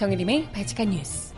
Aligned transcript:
정혜림의 0.00 0.48
바칙한 0.52 0.88
뉴스. 0.88 1.34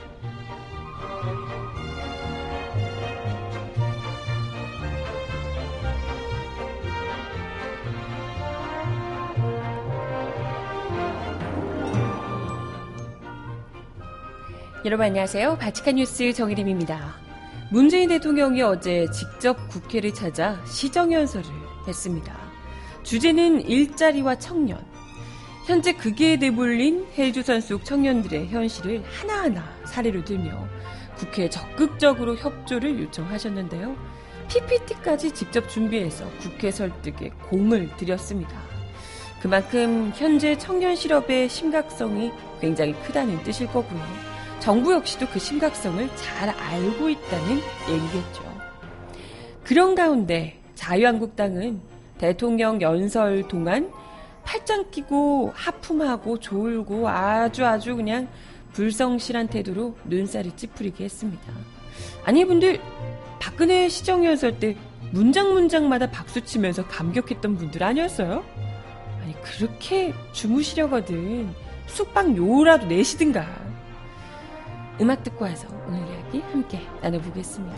여러분 14.85 15.07
안녕하세요. 15.07 15.58
바칙한 15.58 15.96
뉴스 15.96 16.32
정혜림입니다. 16.32 17.16
문재인 17.72 18.10
대통령이 18.10 18.63
어제 18.63 19.10
직접 19.10 19.57
국회를 19.71 20.14
찾아 20.14 20.64
시정연설을 20.66 21.50
했습니다. 21.88 22.38
주제는 23.02 23.63
일자리와 23.63 24.36
청년. 24.36 24.91
현재 25.66 25.93
극에 25.93 26.36
내몰린 26.36 27.07
헬조선 27.16 27.61
속 27.61 27.84
청년들의 27.84 28.48
현실을 28.48 29.02
하나하나 29.04 29.62
사례로 29.85 30.25
들며 30.25 30.66
국회에 31.16 31.48
적극적으로 31.48 32.34
협조를 32.36 32.98
요청하셨는데요. 33.00 33.94
PPT까지 34.48 35.30
직접 35.33 35.69
준비해서 35.69 36.28
국회 36.41 36.72
설득에 36.72 37.30
공을 37.48 37.97
들였습니다. 37.97 38.52
그만큼 39.41 40.12
현재 40.16 40.58
청년 40.58 40.97
실업의 40.97 41.48
심각성이 41.48 42.33
굉장히 42.60 42.92
크다는 43.05 43.41
뜻일 43.44 43.69
거고요. 43.69 44.02
정부 44.58 44.92
역시도 44.92 45.28
그 45.28 45.38
심각성을 45.38 46.08
잘 46.16 46.48
알고 46.48 47.08
있다는 47.08 47.60
얘기겠죠. 47.88 48.52
그런 49.64 49.94
가운데 49.94 50.58
자유한국당은 50.74 51.80
대통령 52.18 52.80
연설 52.80 53.46
동안 53.46 53.90
팔짱 54.44 54.90
끼고 54.90 55.52
하품하고 55.54 56.38
졸고 56.38 57.08
아주 57.08 57.64
아주 57.64 57.96
그냥 57.96 58.28
불성실한 58.72 59.48
태도로 59.48 59.96
눈살이 60.04 60.52
찌푸리게 60.56 61.04
했습니다. 61.04 61.52
아니 62.24 62.44
분들 62.44 62.80
박근혜 63.40 63.88
시정연설 63.88 64.58
때 64.58 64.76
문장 65.10 65.52
문장마다 65.52 66.10
박수 66.10 66.40
치면서 66.42 66.86
감격했던 66.86 67.56
분들 67.56 67.82
아니었어요? 67.82 68.44
아니 69.22 69.40
그렇게 69.42 70.14
주무시려거든 70.32 71.54
숙박 71.86 72.36
요라도 72.36 72.86
내시든가. 72.86 73.46
음악 75.00 75.22
듣고 75.22 75.44
와서 75.44 75.68
오늘 75.86 76.00
이야기 76.08 76.40
함께 76.40 76.80
나눠보겠습니다. 77.02 77.77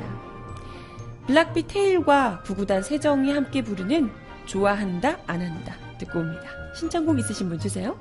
블락비 1.26 1.66
테일과 1.66 2.42
구구단 2.44 2.82
세정이 2.82 3.32
함께 3.32 3.62
부르는 3.62 4.10
좋아한다 4.44 5.18
안 5.26 5.40
한다 5.40 5.74
듣고 6.04 6.20
옵니다. 6.20 6.48
신청곡 6.74 7.18
있으신 7.18 7.48
분 7.48 7.58
주세요. 7.58 7.96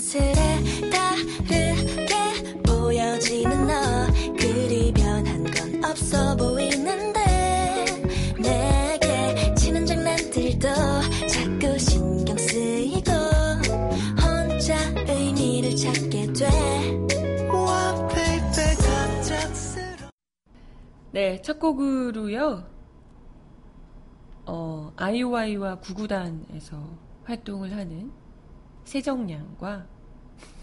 새삼스레 0.00 0.90
다르게 0.90 2.62
보여지는 2.62 3.66
너 3.66 4.06
그리 4.38 4.92
변한 4.92 5.44
건 5.44 5.84
없어 5.84 6.36
보이는데 6.36 7.20
또 10.58 10.68
자꾸 11.26 11.78
신경 11.78 12.36
쓰이고 12.36 13.10
혼자 14.20 14.76
의미를 15.06 15.76
찾게 15.76 16.32
돼. 16.32 16.48
네, 21.12 21.42
첫 21.42 21.58
곡으로요. 21.58 22.64
어, 24.46 24.92
아이오아이와 24.96 25.80
구구단에서 25.80 26.76
활동을 27.24 27.72
하는 27.76 28.12
세정량과 28.90 29.86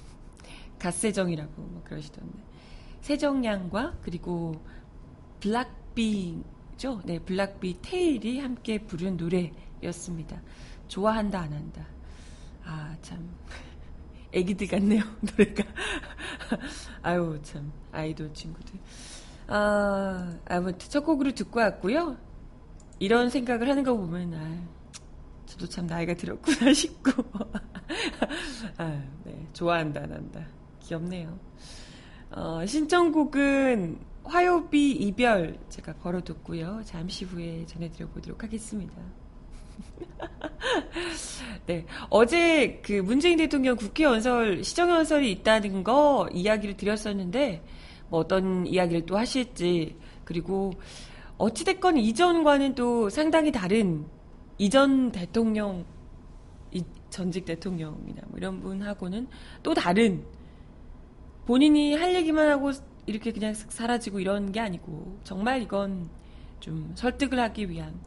갓세정이라고 0.80 1.62
뭐 1.62 1.82
그러시던데 1.86 2.38
세정량과 3.00 4.00
그리고 4.02 4.62
블락비죠. 5.40 7.04
네, 7.06 7.20
블락비 7.20 7.80
테일이 7.82 8.40
함께 8.40 8.80
부른 8.80 9.16
노래 9.16 9.54
였습니다. 9.84 10.42
좋아한다, 10.90 11.40
안 11.40 11.54
한다. 11.54 11.86
아, 12.66 12.98
참. 13.02 13.30
애기들 14.34 14.68
같네요, 14.68 15.04
노래가. 15.24 15.64
아유, 17.04 17.40
참. 17.44 17.72
아이돌 17.94 18.34
친구들. 18.34 18.78
아, 19.48 20.38
아무튼 20.50 20.90
첫 20.90 21.02
곡으로 21.06 21.32
듣고 21.32 21.62
왔고요. 21.62 22.18
이런 23.00 23.30
생각을 23.30 23.70
하는 23.70 23.84
거 23.84 23.96
보면, 23.96 24.34
아, 24.34 24.68
저도 25.46 25.70
참 25.70 25.88
나이가 25.88 26.14
들었구나 26.14 26.74
싶고. 26.74 27.12
아, 28.78 29.03
네. 29.24 29.48
좋아한다, 29.53 30.02
안 30.03 30.12
한다. 30.12 30.46
귀엽네요. 30.81 31.38
어, 32.31 32.66
신청곡은 32.66 34.00
화요비 34.24 34.92
이별 34.92 35.58
제가 35.70 35.94
걸어뒀고요. 35.94 36.81
잠시 36.84 37.26
후에 37.26 37.66
전해드려보도록 37.66 38.44
하겠습니다. 38.44 38.94
네. 41.66 41.86
어제 42.09 42.81
그 42.84 42.94
문재인 42.94 43.38
대통령 43.38 43.76
국회 43.78 44.03
연설, 44.03 44.64
시정연설이 44.64 45.31
있다는 45.31 45.84
거 45.84 46.28
이야기를 46.34 46.76
드렸었는데, 46.76 47.64
뭐 48.09 48.20
어떤 48.20 48.68
이야기를 48.68 49.06
또 49.06 49.18
하실지, 49.18 49.96
그리고 50.24 50.74
어찌됐건 51.38 51.97
이전과는 51.97 52.76
또 52.76 53.09
상당히 53.09 53.52
다른 53.52 54.06
이전 54.58 55.12
대통령, 55.12 55.86
이, 56.72 56.84
전직 57.09 57.45
대통령이나 57.45 58.22
뭐 58.28 58.38
이런 58.38 58.59
분하고는 58.62 59.28
또 59.63 59.73
다른 59.73 60.25
본인이 61.45 61.95
할 61.95 62.13
얘기만 62.13 62.50
하고 62.50 62.72
이렇게 63.06 63.31
그냥 63.31 63.53
사라지고 63.53 64.19
이런 64.19 64.51
게 64.51 64.59
아니고, 64.59 65.17
정말 65.23 65.62
이건 65.62 66.09
좀 66.59 66.91
설득을 66.96 67.40
하기 67.40 67.69
위한 67.69 67.97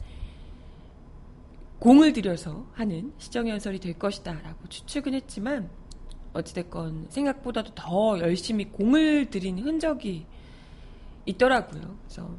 공을 1.79 2.13
들여서 2.13 2.67
하는 2.75 3.13
시정연설이 3.17 3.79
될 3.79 3.99
것이다 3.99 4.35
라고 4.43 4.69
추측은 4.69 5.15
했지만 5.15 5.71
어찌됐건 6.35 7.07
생각보다도 7.09 7.75
더 7.75 8.19
열심히 8.19 8.67
공을 8.67 9.31
들인 9.31 9.59
흔적이 9.59 10.27
있더라고요. 11.25 11.97
그래서 12.03 12.37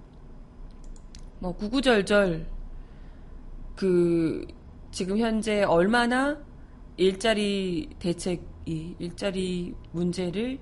뭐 1.40 1.54
구구절절 1.54 2.46
그 3.76 4.46
지금 4.92 5.18
현재 5.18 5.64
얼마나 5.64 6.38
일자리 6.98 7.90
대책 8.00 8.44
이 8.66 8.96
일자리 9.00 9.74
문제를 9.92 10.60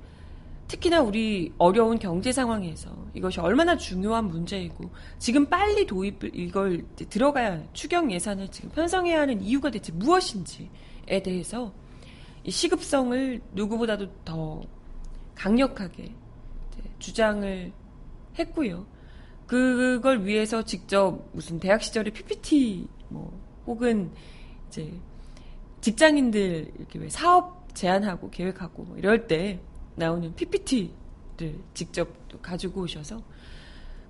특히나 0.67 1.01
우리 1.01 1.51
어려운 1.57 1.97
경제 1.97 2.31
상황에서 2.31 2.95
이것이 3.13 3.39
얼마나 3.39 3.75
중요한 3.75 4.27
문제이고 4.27 4.89
지금 5.17 5.47
빨리 5.47 5.85
도입 5.85 6.23
이걸 6.35 6.85
들어가야 6.95 7.63
추경 7.73 8.11
예산을 8.11 8.49
지금 8.49 8.69
편성해야 8.69 9.21
하는 9.21 9.41
이유가 9.41 9.71
대체 9.71 9.91
무엇인지에 9.91 11.23
대해서 11.23 11.73
이 12.43 12.51
시급성을 12.51 13.41
누구보다도 13.53 14.07
더 14.23 14.61
강력하게 15.35 16.13
주장을 16.99 17.71
했고요. 18.37 18.85
그걸 19.47 20.25
위해서 20.25 20.63
직접 20.63 21.27
무슨 21.33 21.59
대학 21.59 21.81
시절에 21.81 22.11
PPT 22.11 22.87
뭐 23.09 23.33
혹은 23.65 24.11
이제 24.67 24.93
직장인들 25.81 26.71
이렇게 26.77 26.99
왜 26.99 27.09
사업 27.09 27.73
제안하고 27.73 28.29
계획하고 28.29 28.83
뭐 28.83 28.97
이럴 28.97 29.27
때 29.27 29.59
나오는 29.95 30.33
PPT를 30.35 31.59
직접 31.73 32.09
가지고 32.41 32.81
오셔서 32.81 33.21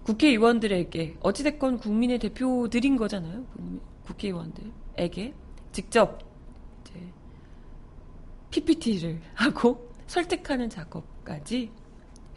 국회의원들에게 0.04 1.18
어찌됐건 1.22 1.78
국민의 1.78 2.20
대표들인 2.20 2.96
거잖아요. 2.96 3.46
국회의원들에게 4.06 5.34
직접 5.72 6.30
PPT를 8.52 9.22
하고 9.36 9.90
설득하는 10.08 10.70
작업까지 10.70 11.72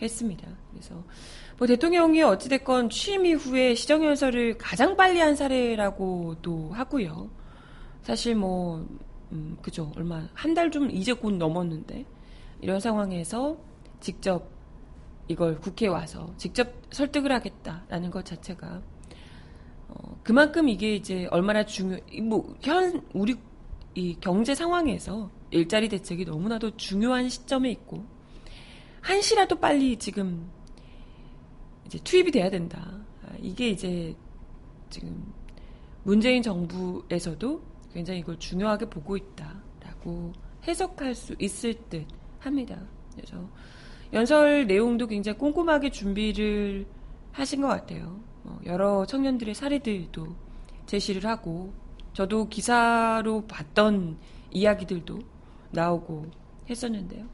했습니다. 0.00 0.49
그래서 0.70 1.02
뭐 1.58 1.67
대통령이 1.67 2.23
어찌됐건 2.23 2.90
취임 2.90 3.25
이후에 3.25 3.75
시정연설을 3.75 4.58
가장 4.58 4.96
빨리 4.96 5.20
한 5.20 5.37
사례라고도 5.37 6.70
하고요. 6.73 7.31
사실 8.02 8.34
뭐, 8.34 8.87
음, 9.32 9.56
그죠. 9.62 9.90
얼마, 9.96 10.29
한 10.34 10.55
달 10.55 10.70
좀 10.70 10.90
이제 10.90 11.12
곧 11.12 11.32
넘었는데, 11.32 12.05
이런 12.61 12.81
상황에서 12.81 13.56
직접 14.00 14.49
이걸 15.29 15.58
국회에 15.61 15.88
와서 15.88 16.32
직접 16.37 16.73
설득을 16.90 17.32
하겠다라는 17.32 18.11
것 18.11 18.25
자체가, 18.25 18.82
어, 19.88 20.19
그만큼 20.23 20.69
이게 20.69 20.94
이제 20.94 21.26
얼마나 21.31 21.64
중요, 21.64 21.99
뭐, 22.23 22.55
현, 22.62 23.02
우리, 23.14 23.37
이 23.94 24.17
경제 24.20 24.55
상황에서 24.55 25.31
일자리 25.50 25.88
대책이 25.88 26.25
너무나도 26.25 26.76
중요한 26.76 27.29
시점에 27.29 27.70
있고, 27.70 28.05
한시라도 29.00 29.56
빨리 29.58 29.96
지금 29.99 30.50
이제 31.87 31.99
투입이 32.02 32.31
돼야 32.31 32.49
된다. 32.50 32.99
아, 33.25 33.32
이게 33.40 33.69
이제 33.70 34.14
지금 34.90 35.32
문재인 36.05 36.43
정부에서도 36.43 37.62
굉장히 37.93 38.21
이걸 38.21 38.39
중요하게 38.39 38.87
보고 38.87 39.17
있다라고 39.17 40.33
해석할 40.67 41.15
수 41.15 41.35
있을 41.39 41.75
듯 41.89 42.06
합니다. 42.39 42.81
그래서 43.15 43.49
연설 44.12 44.67
내용도 44.67 45.06
굉장히 45.06 45.39
꼼꼼하게 45.39 45.91
준비를 45.91 46.87
하신 47.33 47.62
것 47.62 47.69
같아요. 47.69 48.21
뭐 48.43 48.61
여러 48.67 49.06
청년들의 49.06 49.55
사례들도 49.55 50.27
제시를 50.87 51.29
하고 51.29 51.73
저도 52.12 52.49
기사로 52.49 53.47
봤던 53.47 54.19
이야기들도 54.50 55.19
나오고 55.71 56.27
했었는데요. 56.69 57.27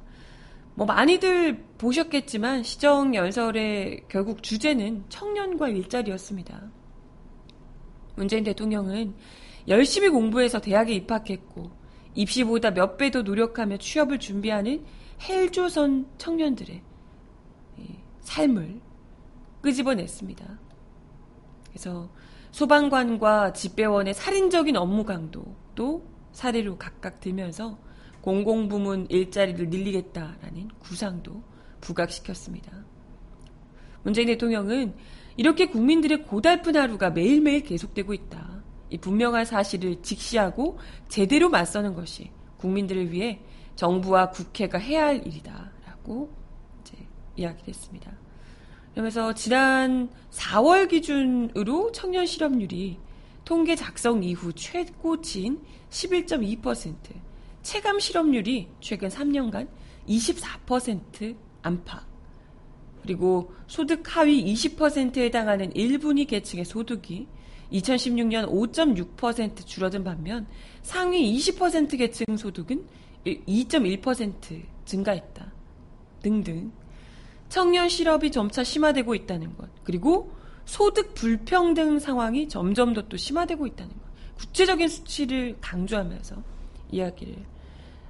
뭐 0.74 0.86
많이들 0.86 1.64
보셨겠지만 1.78 2.62
시정 2.62 3.14
연설의 3.14 4.04
결국 4.08 4.44
주제는 4.44 5.04
청년과 5.08 5.70
일자리였습니다. 5.70 6.70
문재인 8.14 8.44
대통령은 8.44 9.14
열심히 9.68 10.08
공부해서 10.08 10.60
대학에 10.60 10.94
입학했고 10.94 11.70
입시보다 12.14 12.70
몇 12.70 12.96
배 12.96 13.10
더 13.10 13.22
노력하며 13.22 13.76
취업을 13.78 14.18
준비하는 14.18 14.84
헬조선 15.22 16.06
청년들의 16.18 16.82
삶을 18.20 18.80
끄집어냈습니다. 19.60 20.58
그래서 21.68 22.10
소방관과 22.50 23.52
집배원의 23.52 24.14
살인적인 24.14 24.76
업무 24.76 25.04
강도도 25.04 26.04
사례로 26.32 26.78
각각 26.78 27.20
들면서 27.20 27.78
공공부문 28.20 29.06
일자리를 29.10 29.68
늘리겠다라는 29.68 30.68
구상도 30.78 31.42
부각시켰습니다. 31.80 32.72
문재인 34.02 34.26
대통령은 34.28 34.94
이렇게 35.36 35.66
국민들의 35.66 36.24
고달픈 36.24 36.76
하루가 36.76 37.10
매일매일 37.10 37.62
계속되고 37.62 38.12
있다. 38.12 38.57
이 38.90 38.98
분명한 38.98 39.44
사실을 39.44 40.02
직시하고 40.02 40.78
제대로 41.08 41.48
맞서는 41.48 41.94
것이 41.94 42.30
국민들을 42.58 43.12
위해 43.12 43.40
정부와 43.76 44.30
국회가 44.30 44.78
해야 44.78 45.06
할 45.06 45.26
일이다라고 45.26 46.30
이제 46.80 46.96
이야기를 47.36 47.68
했습니다. 47.68 48.12
그러면서 48.92 49.32
지난 49.34 50.10
4월 50.30 50.88
기준으로 50.88 51.92
청년 51.92 52.26
실업률이 52.26 52.98
통계 53.44 53.76
작성 53.76 54.22
이후 54.22 54.52
최고치인 54.52 55.62
11.2%, 55.90 56.94
체감 57.62 58.00
실업률이 58.00 58.68
최근 58.80 59.08
3년간 59.08 59.68
24% 60.08 61.36
안팎. 61.62 62.02
그리고 63.02 63.52
소득 63.66 64.16
하위 64.16 64.44
20%에 64.52 65.24
해당하는 65.24 65.70
1분위 65.70 66.26
계층의 66.26 66.64
소득이 66.64 67.26
2016년 67.72 68.48
5.6% 68.48 69.66
줄어든 69.66 70.04
반면 70.04 70.46
상위 70.82 71.36
20% 71.36 71.98
계층 71.98 72.36
소득은 72.36 72.84
2.1% 73.24 74.62
증가했다. 74.84 75.52
등등. 76.22 76.72
청년 77.48 77.88
실업이 77.88 78.30
점차 78.30 78.64
심화되고 78.64 79.14
있다는 79.14 79.56
것. 79.56 79.68
그리고 79.84 80.32
소득 80.64 81.14
불평등 81.14 81.98
상황이 81.98 82.48
점점 82.48 82.92
더 82.92 83.02
또 83.08 83.16
심화되고 83.16 83.66
있다는 83.66 83.92
것. 83.92 84.00
구체적인 84.36 84.88
수치를 84.88 85.56
강조하면서 85.60 86.36
이야기를 86.90 87.36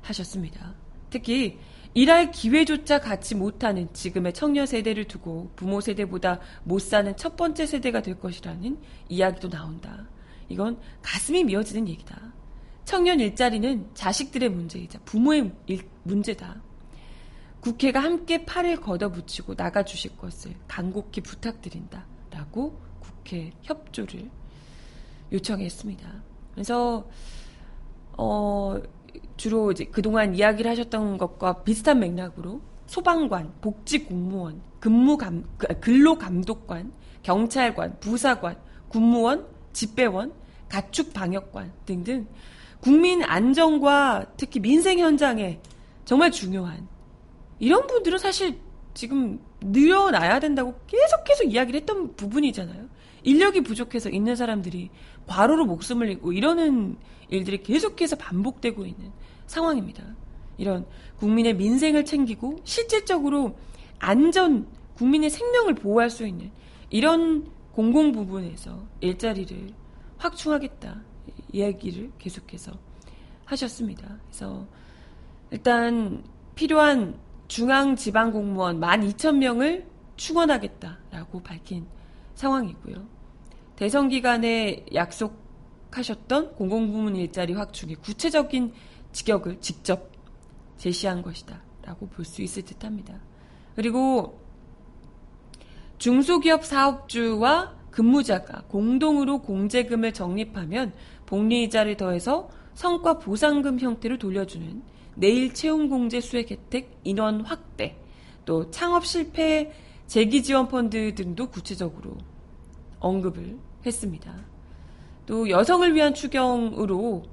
하셨습니다. 0.03 0.75
특히 1.11 1.59
일할 1.95 2.31
기회조차 2.31 3.01
갖지 3.01 3.35
못하는 3.35 3.93
지금의 3.93 4.33
청년 4.35 4.67
세대를 4.67 5.07
두고 5.07 5.51
부모 5.57 5.81
세대보다 5.81 6.41
못 6.65 6.81
사는 6.81 7.17
첫 7.17 7.37
번째 7.37 7.67
세대가 7.67 8.03
될 8.03 8.19
것이라는 8.21 8.79
이야기도 9.09 9.49
나온다. 9.49 10.07
이건 10.49 10.79
가슴이 11.03 11.45
미어지는 11.45 11.89
얘기다. 11.89 12.33
청년 12.85 13.21
일자리는 13.21 13.91
자식들의 13.95 14.49
문제이자 14.49 14.99
부모의 15.05 15.53
일, 15.67 15.89
문제다. 16.05 16.63
국회가 17.61 18.01
함께 18.01 18.45
팔을 18.45 18.81
걷어붙이고 18.81 19.55
나가주실 19.57 20.17
것을 20.17 20.55
간곡히 20.69 21.21
부탁드린다. 21.21 22.07
라고 22.31 22.81
국회 23.01 23.51
협조를 23.63 24.31
요청했습니다. 25.33 26.23
그래서, 26.55 27.09
어, 28.17 28.81
주로 29.39 29.73
이제 29.73 29.85
그동안 29.85 30.35
이야기를 30.35 30.71
하셨던 30.71 31.17
것과 31.17 31.63
비슷한 31.63 32.01
맥락으로 32.01 32.61
소방관, 32.87 33.55
복지공무원, 33.63 34.61
근무감, 34.81 35.45
그, 35.57 35.67
근로감독관, 35.81 36.93
경찰관, 37.23 38.01
부사관, 38.01 38.59
군무원, 38.89 39.47
집배원, 39.73 40.33
가축방역관 40.69 41.73
등등 41.87 42.27
국민 42.81 43.23
안정과 43.23 44.27
특히 44.37 44.61
민생 44.61 44.99
현장에 44.99 45.61
정말 46.05 46.31
중요한 46.31 46.87
이런 47.59 47.87
분들은 47.87 48.19
사실 48.19 48.59
지금 48.95 49.41
늘어나야 49.61 50.41
된다고 50.41 50.75
계속해서 50.87 51.45
이야기를 51.45 51.81
했던 51.81 52.15
부분이잖아요. 52.17 52.89
인력이 53.23 53.63
부족해서 53.63 54.11
있는 54.11 54.37
사람들이 54.37 54.91
과로로 55.27 55.67
목숨을 55.67 56.09
잃고 56.11 56.33
이러는 56.33 56.97
일들이 57.29 57.63
계속해서 57.63 58.17
반복되고 58.17 58.87
있는 58.87 59.13
상황입니다. 59.47 60.05
이런 60.57 60.87
국민의 61.19 61.55
민생을 61.55 62.05
챙기고 62.05 62.61
실질적으로 62.65 63.57
안전, 63.99 64.67
국민의 64.95 65.31
생명을 65.31 65.75
보호할 65.75 66.11
수 66.11 66.27
있는 66.27 66.51
이런 66.91 67.51
공공 67.73 68.13
부분에서 68.13 68.87
일자리를 69.01 69.73
확충하겠다 70.17 71.01
이야기를 71.53 72.13
계속해서 72.19 72.73
하셨습니다. 73.45 74.19
그래서 74.27 74.67
일단 75.51 76.25
필요한 76.55 77.19
중앙지방 77.47 78.33
공무원 78.33 78.81
12,000명을 78.81 79.85
충원하겠다라고 80.17 81.43
밝힌 81.43 81.87
상황이고요. 82.39 83.07
대선 83.77 84.09
기간에 84.09 84.87
약속하셨던 84.95 86.55
공공부문 86.55 87.17
일자리 87.17 87.53
확충의 87.53 87.97
구체적인 87.97 88.73
직역을 89.13 89.61
직접 89.61 90.11
제시한 90.77 91.23
것이다. 91.23 91.61
라고 91.83 92.07
볼 92.09 92.25
수 92.25 92.43
있을 92.43 92.63
듯 92.65 92.85
합니다. 92.85 93.19
그리고 93.75 94.41
중소기업 95.99 96.65
사업주와 96.65 97.75
근무자가 97.91 98.63
공동으로 98.69 99.43
공제금을 99.43 100.13
적립하면 100.13 100.93
복리이자를 101.27 101.97
더해서 101.97 102.51
성과 102.75 103.19
보상금 103.19 103.81
형태로 103.81 104.19
돌려주는 104.19 104.83
내일 105.17 105.53
채용공제 105.53 106.21
수액 106.21 106.51
혜택 106.53 107.01
인원 107.03 107.41
확대, 107.41 107.97
또 108.45 108.71
창업 108.71 109.05
실패 109.05 109.73
재기 110.07 110.43
지원 110.43 110.69
펀드 110.69 111.15
등도 111.15 111.51
구체적으로 111.51 112.17
언급을 113.01 113.59
했습니다. 113.85 114.35
또 115.27 115.49
여성을 115.49 115.95
위한 115.95 116.15
추경으로 116.15 117.25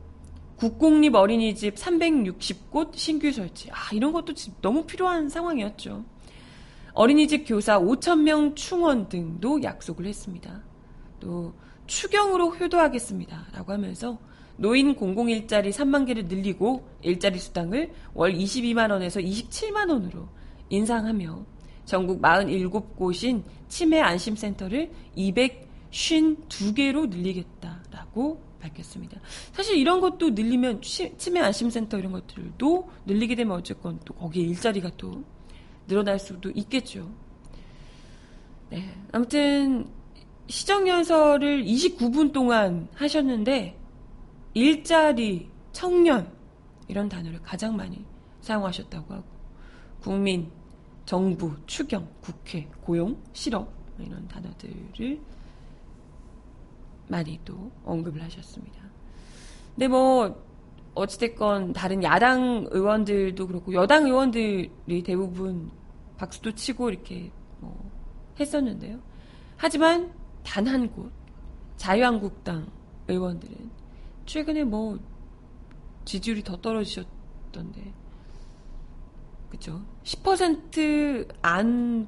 국공립 0.57 1.15
어린이집 1.15 1.75
360곳 1.75 2.95
신규 2.95 3.31
설치. 3.31 3.69
아, 3.71 3.75
이런 3.93 4.11
것도 4.11 4.33
너무 4.61 4.85
필요한 4.85 5.29
상황이었죠. 5.29 6.03
어린이집 6.93 7.45
교사 7.45 7.79
5천명 7.79 8.55
충원 8.55 9.09
등도 9.09 9.63
약속을 9.63 10.05
했습니다. 10.05 10.61
또 11.19 11.53
추경으로 11.87 12.55
효도하겠습니다. 12.55 13.47
라고 13.53 13.73
하면서 13.73 14.17
노인 14.57 14.95
공공 14.95 15.29
일자리 15.29 15.71
3만 15.71 16.07
개를 16.07 16.25
늘리고 16.25 16.87
일자리 17.01 17.37
수당을 17.39 17.91
월 18.13 18.33
22만 18.33 18.91
원에서 18.91 19.19
27만 19.19 19.89
원으로 19.89 20.29
인상하며 20.69 21.45
전국 21.85 22.21
47곳인 22.21 23.43
치매 23.67 24.01
안심센터를 24.01 24.91
252개로 25.15 27.09
늘리겠다라고 27.09 28.43
밝혔습니다. 28.59 29.21
사실 29.53 29.77
이런 29.77 30.01
것도 30.01 30.31
늘리면 30.31 30.81
치매 30.81 31.39
안심센터 31.39 31.99
이런 31.99 32.11
것들도 32.11 32.89
늘리게 33.05 33.35
되면 33.35 33.55
어쨌건 33.55 33.99
또 34.03 34.13
거기에 34.15 34.43
일자리가 34.43 34.91
또 34.97 35.23
늘어날 35.87 36.19
수도 36.19 36.49
있겠죠. 36.51 37.11
네. 38.69 38.91
아무튼 39.11 39.87
시정연설을 40.47 41.63
29분 41.63 42.31
동안 42.33 42.87
하셨는데 42.95 43.77
일자리, 44.53 45.49
청년 45.71 46.31
이런 46.87 47.09
단어를 47.09 47.41
가장 47.41 47.75
많이 47.75 48.03
사용하셨다고 48.41 49.13
하고 49.13 49.25
국민, 50.01 50.49
정부, 51.05 51.55
추경, 51.67 52.07
국회, 52.21 52.67
고용, 52.81 53.21
실업 53.33 53.71
이런 53.99 54.27
단어들을 54.27 55.19
많이 57.07 57.39
또 57.45 57.71
언급을 57.83 58.21
하셨습니다. 58.23 58.81
근데 59.75 59.87
뭐 59.87 60.43
어찌됐건 60.95 61.73
다른 61.73 62.01
야당 62.03 62.65
의원들도 62.71 63.47
그렇고 63.47 63.73
여당 63.73 64.05
의원들이 64.05 65.03
대부분 65.05 65.69
박수도 66.17 66.51
치고 66.53 66.89
이렇게 66.89 67.31
뭐 67.59 67.91
했었는데요. 68.39 68.99
하지만 69.57 70.11
단 70.43 70.67
한 70.67 70.87
곳 70.89 71.11
자유한국당 71.77 72.67
의원들은 73.07 73.69
최근에 74.25 74.63
뭐 74.63 74.97
지지율이 76.05 76.43
더 76.43 76.55
떨어지셨던데 76.57 77.93
그죠? 79.55 79.81
10%안 80.03 82.07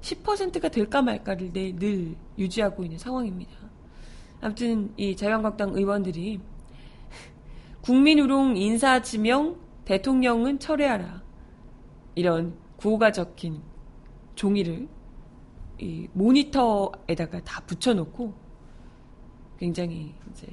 10%가 0.00 0.68
될까 0.68 1.02
말까를 1.02 1.52
늘, 1.52 1.76
늘 1.76 2.16
유지하고 2.38 2.84
있는 2.84 2.98
상황입니다. 2.98 3.52
아무튼 4.40 4.92
이 4.96 5.16
자유한국당 5.16 5.74
의원들이 5.74 6.40
국민우롱 7.80 8.56
인사 8.56 9.02
지명 9.02 9.58
대통령은 9.84 10.58
철회하라 10.58 11.22
이런 12.14 12.56
구호가 12.76 13.12
적힌 13.12 13.60
종이를 14.34 14.88
이 15.78 16.08
모니터에다가 16.12 17.42
다 17.42 17.60
붙여놓고 17.66 18.32
굉장히 19.58 20.14
이제 20.30 20.46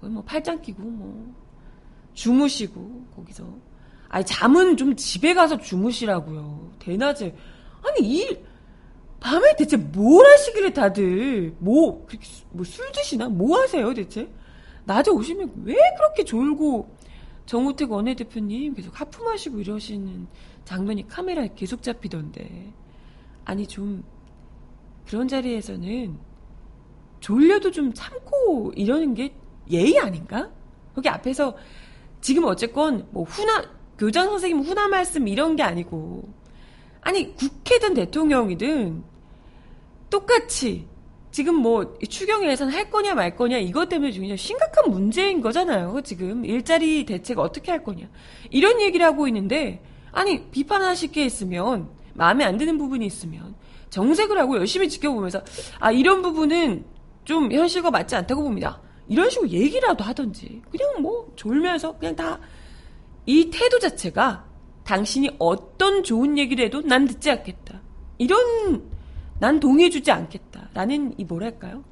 거의 0.00 0.12
뭐 0.12 0.22
팔짱 0.24 0.62
끼고 0.62 0.82
뭐 0.82 1.34
주무시고 2.14 3.06
거기서 3.14 3.46
아니 4.08 4.24
잠은 4.24 4.76
좀 4.76 4.94
집에 4.96 5.34
가서 5.34 5.58
주무시라고요. 5.58 6.72
대낮에. 6.78 7.34
아니 7.82 8.00
이 8.00 8.38
밤에 9.20 9.56
대체 9.56 9.76
뭘 9.76 10.26
하시길래 10.26 10.72
다들? 10.72 11.54
뭐뭐술 11.58 12.92
드시나? 12.92 13.28
뭐 13.28 13.58
하세요 13.58 13.92
대체? 13.94 14.28
낮에 14.84 15.10
오시면 15.10 15.62
왜 15.64 15.74
그렇게 15.96 16.24
졸고 16.24 16.94
정우택 17.46 17.90
원내대표님 17.90 18.74
계속 18.74 19.00
하품하시고 19.00 19.60
이러시는 19.60 20.26
장면이 20.64 21.08
카메라에 21.08 21.50
계속 21.54 21.82
잡히던데. 21.82 22.72
아니 23.44 23.66
좀 23.66 24.04
그런 25.06 25.28
자리에서는 25.28 26.18
졸려도 27.20 27.70
좀 27.70 27.92
참고 27.92 28.72
이러는 28.76 29.14
게 29.14 29.34
예의 29.70 29.98
아닌가? 29.98 30.50
거기 30.94 31.08
앞에서 31.08 31.56
지금 32.20 32.44
어쨌건 32.44 33.06
뭐 33.10 33.24
훈화 33.24 33.75
교장 33.98 34.26
선생님 34.26 34.60
훈화 34.60 34.88
말씀 34.88 35.26
이런 35.28 35.56
게 35.56 35.62
아니고 35.62 36.28
아니 37.00 37.34
국회든 37.34 37.94
대통령이든 37.94 39.02
똑같이 40.10 40.86
지금 41.30 41.56
뭐 41.56 41.98
추경 42.08 42.44
예산 42.44 42.70
할 42.70 42.90
거냐 42.90 43.14
말 43.14 43.36
거냐 43.36 43.58
이것 43.58 43.88
때문에 43.88 44.10
굉장히 44.10 44.36
심각한 44.38 44.90
문제인 44.90 45.40
거잖아요. 45.42 46.00
지금 46.02 46.44
일자리 46.44 47.04
대책 47.04 47.38
어떻게 47.38 47.70
할 47.70 47.84
거냐 47.84 48.08
이런 48.50 48.80
얘기를 48.80 49.04
하고 49.04 49.28
있는데 49.28 49.82
아니 50.12 50.48
비판하실 50.50 51.12
게 51.12 51.24
있으면 51.26 51.88
마음에 52.14 52.44
안 52.44 52.56
드는 52.56 52.78
부분이 52.78 53.04
있으면 53.04 53.54
정색을 53.90 54.38
하고 54.38 54.56
열심히 54.56 54.88
지켜보면서 54.88 55.42
아 55.78 55.92
이런 55.92 56.22
부분은 56.22 56.84
좀 57.24 57.52
현실과 57.52 57.90
맞지 57.90 58.16
않다고 58.16 58.42
봅니다. 58.42 58.80
이런 59.08 59.28
식으로 59.30 59.48
얘기라도 59.50 60.04
하던지 60.04 60.62
그냥 60.70 61.02
뭐 61.02 61.30
졸면서 61.36 61.98
그냥 61.98 62.16
다 62.16 62.40
이 63.26 63.50
태도 63.50 63.78
자체가 63.78 64.46
당신이 64.84 65.36
어떤 65.38 66.04
좋은 66.04 66.38
얘기를 66.38 66.64
해도 66.64 66.80
난 66.80 67.06
듣지 67.06 67.30
않겠다. 67.30 67.80
이런 68.18 68.88
난 69.38 69.60
동의해주지 69.60 70.10
않겠다 70.10 70.70
라는 70.72 71.12
이 71.18 71.24
뭐랄까요? 71.24 71.84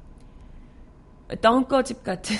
덩꺼집 1.41 2.03
같은 2.03 2.35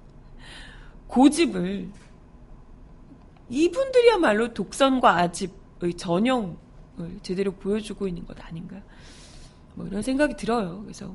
고집을 1.08 1.88
이분들이야말로 3.48 4.54
독선과 4.54 5.18
아집의 5.18 5.94
전형을 5.96 6.56
제대로 7.22 7.52
보여주고 7.52 8.06
있는 8.06 8.24
것 8.26 8.38
아닌가? 8.44 8.80
뭐 9.74 9.86
이런 9.86 10.02
생각이 10.02 10.36
들어요. 10.36 10.82
그래서 10.82 11.12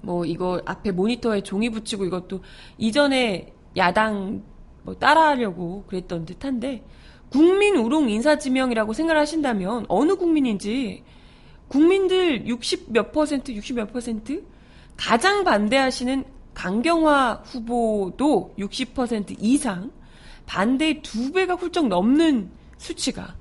뭐 0.00 0.24
이거 0.24 0.60
앞에 0.64 0.90
모니터에 0.90 1.42
종이 1.42 1.70
붙이고 1.70 2.04
이것도 2.04 2.42
이전에 2.78 3.52
야당 3.76 4.42
뭐 4.82 4.94
따라하려고 4.94 5.84
그랬던 5.86 6.26
듯한데 6.26 6.84
국민 7.30 7.76
우롱 7.76 8.10
인사지명이라고 8.10 8.92
생각을 8.92 9.20
하신다면 9.20 9.86
어느 9.88 10.16
국민인지 10.16 11.04
국민들 11.68 12.46
60 12.46 12.92
몇 12.92 13.12
퍼센트, 13.12 13.52
60 13.54 13.76
몇 13.76 13.92
퍼센트 13.92 14.44
가장 14.96 15.42
반대하시는 15.44 16.24
강경화 16.52 17.42
후보도 17.44 18.54
60% 18.58 19.36
이상 19.40 19.90
반대의 20.44 21.00
두 21.00 21.32
배가 21.32 21.54
훌쩍 21.54 21.88
넘는 21.88 22.50
수치가 22.76 23.36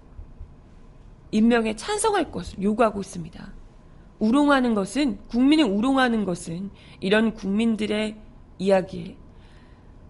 임명에 1.32 1.76
찬성할 1.76 2.32
것을 2.32 2.62
요구하고 2.62 3.02
있습니다. 3.02 3.54
우롱하는 4.20 4.76
것은 4.76 5.18
국민을 5.28 5.66
우롱하는 5.66 6.26
것은 6.26 6.70
이런 7.00 7.34
국민들의 7.34 8.16
이야기에 8.60 9.18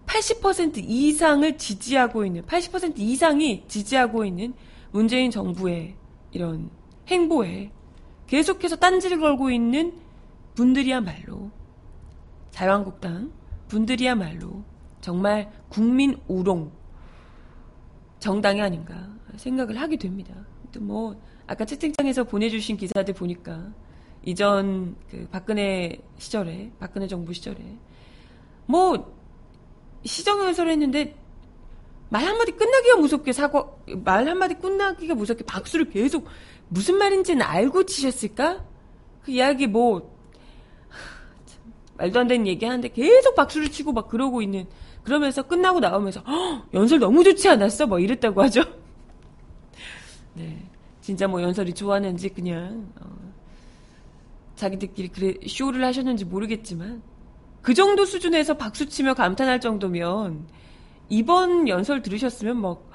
80% 0.06 0.78
이상을 0.78 1.58
지지하고 1.58 2.24
있는 2.24 2.42
80% 2.42 2.98
이상이 2.98 3.64
지지하고 3.68 4.24
있는 4.24 4.54
문재인 4.90 5.30
정부의 5.30 5.96
이런 6.32 6.70
행보에 7.08 7.70
계속해서 8.26 8.76
딴지를 8.76 9.20
걸고 9.20 9.50
있는 9.50 9.94
분들이야말로 10.54 11.50
자유한국당 12.50 13.32
분들이야말로 13.68 14.62
정말 15.00 15.50
국민 15.68 16.18
우롱 16.28 16.70
정당이 18.18 18.60
아닌가 18.60 19.08
생각을 19.36 19.80
하게 19.80 19.96
됩니다. 19.96 20.34
뭐 20.78 21.16
아까 21.46 21.64
채팅창에서 21.64 22.24
보내주신 22.24 22.76
기사들 22.76 23.14
보니까 23.14 23.72
이전 24.24 24.96
그 25.10 25.26
박근혜 25.30 25.98
시절에 26.18 26.70
박근혜 26.78 27.08
정부 27.08 27.32
시절에 27.32 27.58
뭐 28.66 29.21
시정 30.04 30.44
연설 30.44 30.68
했는데 30.68 31.14
말 32.08 32.24
한마디 32.24 32.52
끝나기가 32.52 32.96
무섭게 32.96 33.32
사과 33.32 33.70
말 34.04 34.28
한마디 34.28 34.54
끝나기가 34.54 35.14
무섭게 35.14 35.44
박수를 35.44 35.88
계속 35.88 36.26
무슨 36.68 36.98
말인지는 36.98 37.42
알고 37.42 37.86
치셨을까? 37.86 38.64
그 39.22 39.30
이야기 39.30 39.66
뭐 39.66 40.12
말도 41.96 42.20
안 42.20 42.26
되는 42.26 42.46
얘기 42.46 42.66
하는데 42.66 42.86
계속 42.88 43.34
박수를 43.34 43.70
치고 43.70 43.92
막 43.92 44.08
그러고 44.08 44.42
있는 44.42 44.66
그러면서 45.04 45.42
끝나고 45.42 45.80
나오면서 45.80 46.22
연설 46.74 46.98
너무 46.98 47.24
좋지 47.24 47.48
않았어? 47.48 47.86
뭐 47.86 47.98
이랬다고 47.98 48.42
하죠. 48.42 48.62
네, 50.34 50.68
진짜 51.00 51.26
뭐 51.26 51.42
연설이 51.42 51.72
좋았는지 51.72 52.30
그냥 52.30 52.92
어, 53.00 53.06
자기들끼리 54.56 55.08
그래 55.08 55.34
쇼를 55.46 55.84
하셨는지 55.84 56.24
모르겠지만 56.24 57.02
그 57.62 57.74
정도 57.74 58.04
수준에서 58.04 58.56
박수치며 58.56 59.14
감탄할 59.14 59.60
정도면 59.60 60.46
이번 61.08 61.68
연설 61.68 62.02
들으셨으면 62.02 62.60
막, 62.60 62.88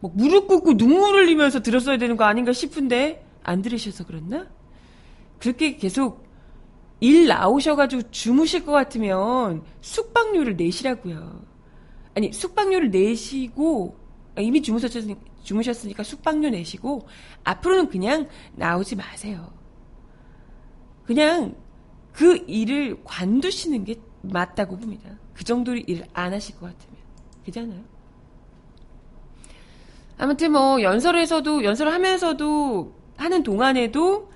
막 0.00 0.12
무릎 0.14 0.48
꿇고 0.48 0.76
눈물 0.76 1.14
흘리면서 1.14 1.60
들었어야 1.62 1.96
되는 1.96 2.16
거 2.16 2.24
아닌가 2.24 2.52
싶은데 2.52 3.24
안 3.42 3.62
들으셔서 3.62 4.04
그랬나? 4.04 4.46
그렇게 5.38 5.76
계속 5.76 6.26
일 7.00 7.26
나오셔가지고 7.26 8.10
주무실 8.10 8.66
것 8.66 8.72
같으면 8.72 9.62
숙박료를 9.80 10.56
내시라고요. 10.56 11.40
아니 12.14 12.32
숙박료를 12.32 12.90
내시고 12.90 13.96
아, 14.36 14.42
이미 14.42 14.60
주무셨으니까, 14.60 15.20
주무셨으니까 15.42 16.02
숙박료 16.02 16.50
내시고 16.50 17.06
앞으로는 17.44 17.88
그냥 17.88 18.28
나오지 18.52 18.96
마세요. 18.96 19.50
그냥 21.04 21.54
그 22.12 22.44
일을 22.46 23.02
관두시는 23.04 23.84
게 23.84 23.96
맞다고 24.22 24.76
봅니다. 24.76 25.10
그 25.34 25.44
정도로 25.44 25.78
일을 25.78 26.06
안 26.12 26.32
하실 26.32 26.56
것 26.56 26.66
같으면. 26.66 26.96
그잖아요. 27.44 27.80
아무튼 30.18 30.52
뭐 30.52 30.82
연설에서도 30.82 31.64
연설을 31.64 31.92
하면서도 31.92 32.92
하는 33.16 33.42
동안에도 33.42 34.30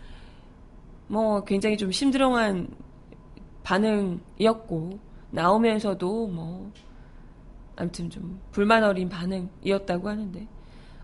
뭐 1.08 1.44
굉장히 1.44 1.76
좀 1.76 1.92
심드렁한 1.92 2.68
반응이었고 3.62 4.98
나오면서도 5.30 6.28
뭐 6.28 6.72
아무튼 7.76 8.08
좀 8.08 8.40
불만 8.52 8.84
어린 8.84 9.08
반응이었다고 9.08 10.08
하는데 10.08 10.46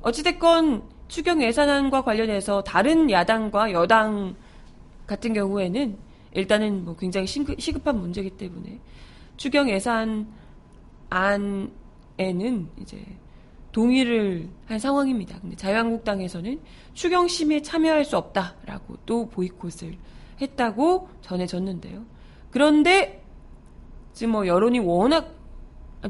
어찌됐건 0.02 0.82
추경 1.08 1.42
예산안과 1.42 2.02
관련해서 2.02 2.62
다른 2.62 3.10
야당과 3.10 3.72
여당 3.72 4.34
같은 5.06 5.32
경우에는 5.32 5.98
일단은 6.32 6.84
뭐 6.84 6.96
굉장히 6.96 7.26
시급, 7.26 7.86
한 7.86 8.00
문제이기 8.00 8.30
때문에 8.30 8.78
추경 9.36 9.68
예산 9.70 10.28
안에는 11.08 12.68
이제 12.80 13.04
동의를 13.72 14.48
한 14.66 14.78
상황입니다. 14.78 15.38
근데 15.40 15.56
자유한국당에서는 15.56 16.60
추경 16.94 17.28
심의에 17.28 17.62
참여할 17.62 18.04
수 18.04 18.16
없다라고 18.16 18.96
또 19.06 19.28
보이콧을 19.28 19.96
했다고 20.40 21.08
전해졌는데요. 21.20 22.04
그런데 22.50 23.24
지금 24.12 24.32
뭐 24.32 24.46
여론이 24.46 24.80
워낙 24.80 25.34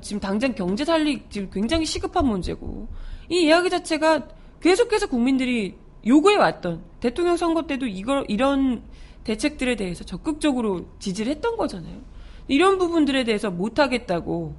지금 0.03 0.21
당장 0.21 0.55
경제 0.55 0.85
살리 0.85 1.25
지금 1.29 1.51
굉장히 1.51 1.85
시급한 1.85 2.27
문제고 2.27 2.89
이 3.29 3.45
이야기 3.45 3.69
자체가 3.69 4.29
계속해서 4.61 5.09
국민들이 5.09 5.77
요구해 6.07 6.37
왔던 6.37 6.83
대통령 7.01 7.37
선거 7.37 7.67
때도 7.67 7.87
이걸 7.87 8.25
이런 8.29 8.83
대책들에 9.25 9.77
대해서 9.77 10.05
적극적으로 10.05 10.89
지지를 10.99 11.33
했던 11.33 11.57
거잖아요. 11.57 12.01
이런 12.49 12.79
부분들에 12.79 13.25
대해서 13.25 13.51
못하겠다고 13.51 14.55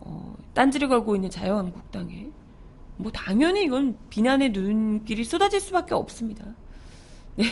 어, 0.00 0.36
딴지를 0.52 0.88
걸고 0.88 1.14
있는 1.14 1.30
자유한국당에 1.30 2.28
뭐 2.96 3.10
당연히 3.10 3.64
이건 3.64 3.96
비난의 4.10 4.50
눈길이 4.50 5.24
쏟아질 5.24 5.60
수밖에 5.60 5.94
없습니다. 5.94 6.54
네. 7.36 7.44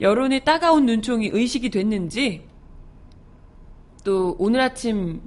여론의 0.00 0.44
따가운 0.44 0.86
눈총이 0.86 1.30
의식이 1.32 1.70
됐는지 1.70 2.48
또 4.02 4.34
오늘 4.38 4.60
아침 4.60 5.22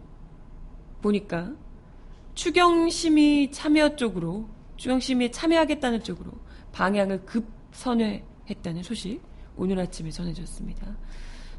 보니까 1.02 1.54
추경심의 2.36 3.52
참여 3.52 3.96
쪽으로 3.96 4.50
추경심의에 4.76 5.32
참여하겠다는 5.32 6.04
쪽으로 6.04 6.32
방향을 6.72 7.26
급선회했다는 7.26 8.84
소식 8.84 9.22
오늘 9.58 9.80
아침에 9.80 10.10
전해졌습니다. 10.12 10.96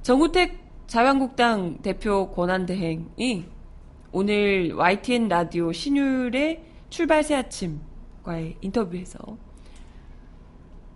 정우택 0.03 0.59
자유한국당 0.87 1.79
대표 1.83 2.31
권한대행이 2.31 3.45
오늘 4.13 4.73
YTN 4.75 5.29
라디오 5.29 5.73
신율의 5.73 6.65
출발 6.89 7.23
새 7.23 7.35
아침과의 7.35 8.57
인터뷰에서 8.61 9.19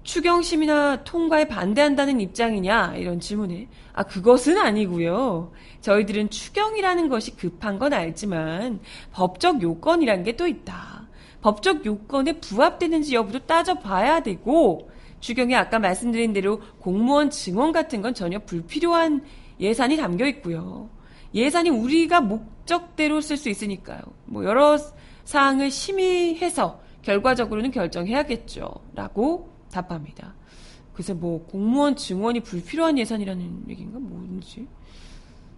추경심이나 0.04 1.04
통과에 1.04 1.46
반대한다는 1.46 2.20
입장이냐 2.20 2.96
이런 2.96 3.20
질문에 3.20 3.68
아 3.92 4.02
그것은 4.02 4.58
아니고요. 4.58 5.52
저희들은 5.80 6.30
추경이라는 6.30 7.08
것이 7.08 7.36
급한 7.36 7.78
건 7.78 7.92
알지만 7.92 8.80
법적 9.12 9.62
요건이란 9.62 10.24
게 10.24 10.32
또 10.36 10.46
있다. 10.46 11.06
법적 11.42 11.84
요건에 11.84 12.38
부합되는지 12.40 13.14
여부도 13.14 13.40
따져봐야 13.40 14.20
되고 14.22 14.90
추경에 15.22 15.54
아까 15.54 15.78
말씀드린 15.78 16.32
대로 16.32 16.60
공무원 16.80 17.30
증원 17.30 17.72
같은 17.72 18.02
건 18.02 18.12
전혀 18.12 18.40
불필요한 18.40 19.24
예산이 19.60 19.96
담겨 19.96 20.26
있고요. 20.26 20.90
예산이 21.32 21.70
우리가 21.70 22.20
목적대로 22.20 23.20
쓸 23.20 23.36
수 23.36 23.48
있으니까요. 23.48 24.00
뭐 24.26 24.44
여러 24.44 24.76
사항을 25.24 25.70
심의해서 25.70 26.80
결과적으로는 27.02 27.70
결정해야겠죠. 27.70 28.68
라고 28.94 29.48
답합니다. 29.70 30.34
그래서 30.92 31.14
뭐 31.14 31.46
공무원 31.46 31.94
증원이 31.94 32.40
불필요한 32.40 32.98
예산이라는 32.98 33.64
얘기인가 33.68 34.00
뭔지. 34.00 34.66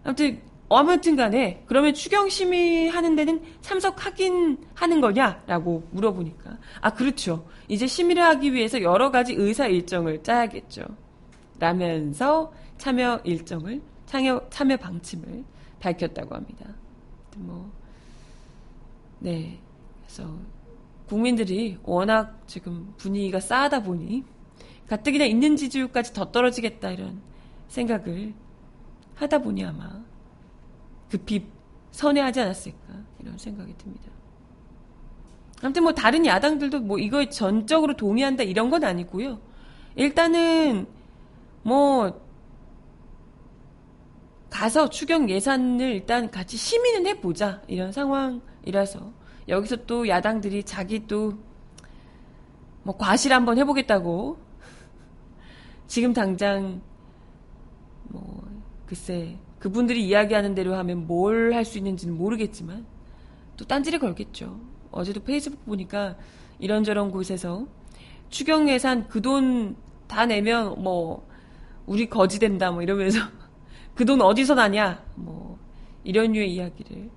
아무튼 0.05 0.40
아무튼 0.68 1.14
간에 1.16 1.62
그러면 1.66 1.94
추경 1.94 2.29
심의하는 2.29 3.16
데는 3.16 3.42
참석하긴 3.61 4.59
하는 4.74 5.00
거냐라고 5.00 5.87
물어보니까 5.90 6.59
아 6.81 6.90
그렇죠. 6.90 7.46
이제 7.68 7.87
심의를 7.87 8.22
하기 8.22 8.53
위해서 8.53 8.83
여러 8.83 9.11
가지 9.11 9.35
의사 9.35 9.66
일정을 9.66 10.22
짜야겠죠. 10.22 10.85
라면서 11.59 12.53
참여 12.79 13.20
일정을 13.24 13.83
참여 14.07 14.48
참여 14.50 14.77
방침을 14.79 15.44
밝혔다고 15.81 16.35
합니다. 16.35 16.66
뭐 17.37 17.70
네. 19.20 19.59
그래서 20.03 20.37
국민들이 21.09 21.79
워낙 21.83 22.42
지금 22.46 22.94
분위기가 22.96 23.40
싸하다 23.40 23.83
보니 23.83 24.24
가뜩이나 24.87 25.24
있는 25.24 25.57
지지율까지 25.57 26.12
더 26.12 26.31
떨어지겠다 26.31 26.90
이런 26.90 27.20
생각을 27.68 28.35
하다 29.14 29.38
보니 29.38 29.64
아마 29.64 30.03
급히 31.11 31.47
선회하지 31.90 32.40
않았을까 32.40 32.79
이런 33.21 33.38
생각이 33.38 33.75
듭니다. 33.79 34.11
아무튼 35.62 35.83
뭐 35.83 35.93
다른 35.93 36.27
야당들도 36.27 36.81
뭐 36.81 36.99
이거에 36.99 37.29
전적으로 37.29 37.97
동의한다 37.97 38.43
이런 38.43 38.71
건 38.71 38.85
아니고요. 38.85 39.40
일단은 39.97 40.87
뭐 41.62 42.21
가서 44.51 44.90
추경 44.90 45.31
예산을 45.31 45.93
일단 45.93 46.31
같이 46.31 46.57
심의는 46.57 47.07
해보자 47.07 47.62
이런 47.67 47.93
상황이라서 47.93 49.12
여기서 49.49 49.77
또 49.87 50.09
야당들이 50.09 50.64
자기 50.64 51.07
또 51.07 51.55
뭐 52.85 52.97
과실 52.97 53.33
한번 53.33 53.59
해보겠다고 53.59 54.37
지금 55.87 56.12
당장 56.12 56.81
뭐 58.05 58.47
글쎄 58.87 59.37
그분들이 59.64 60.07
이야기하는 60.07 60.55
대로 60.55 60.74
하면 60.74 61.07
뭘 61.07 61.55
할 61.55 61.64
수 61.64 61.79
있는지는 61.79 62.18
모르겠지만 62.18 62.85
또 63.57 63.64
딴지를 63.64 63.98
걸겠죠. 63.98 64.61
어제도 64.90 65.22
페이스북 65.24 65.64
보니까 65.64 66.16
이런저런 66.59 67.11
곳에서 67.11 67.66
추경 68.29 68.68
예산 68.68 69.09
그 69.09 69.22
돈 69.22 69.74
다 70.07 70.27
내면 70.27 70.83
뭐 70.83 71.27
우리 71.87 72.11
거지 72.11 72.38
된다 72.38 72.70
뭐 72.70 72.83
이러면서 72.83 73.18
그 73.96 74.05
돈 74.05 74.20
어디서 74.20 74.55
나냐 74.55 75.03
뭐 75.14 75.59
이런 76.05 76.33
류의 76.33 76.53
이야기를 76.55 77.09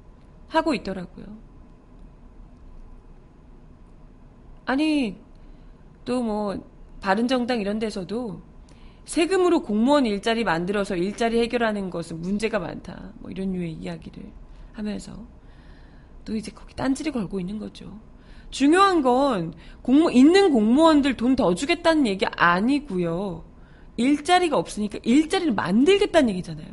하고 0.48 0.74
있더라고요. 0.74 1.26
아니 4.66 5.18
또 6.06 6.22
뭐 6.24 6.64
바른정당 7.02 7.60
이런 7.60 7.78
데서도 7.80 8.42
세금으로 9.08 9.62
공무원 9.62 10.06
일자리 10.06 10.44
만들어서 10.44 10.98
일자리 10.98 11.40
해결하는 11.40 11.90
것은 11.90 12.22
문제가 12.22 12.60
많다. 12.60 13.14
뭐 13.20 13.32
이런 13.32 13.54
류의 13.54 13.72
이야기를 13.72 14.22
하면서 14.74 15.26
또 16.26 16.36
이제 16.36 16.52
거기 16.52 16.76
딴지를 16.76 17.14
걸고 17.14 17.40
있는 17.40 17.58
거죠. 17.58 18.00
중요한 18.50 19.02
건 19.02 19.54
공무 19.82 20.12
있는 20.12 20.52
공무원들 20.52 21.16
돈 21.16 21.38
더 21.38 21.56
주겠다는 21.56 22.06
얘기 22.06 22.26
아니고요. 22.26 23.46
일자리가 23.96 24.58
없으니까 24.58 25.00
일자리를 25.04 25.54
만들겠다는 25.54 26.30
얘기잖아요. 26.32 26.68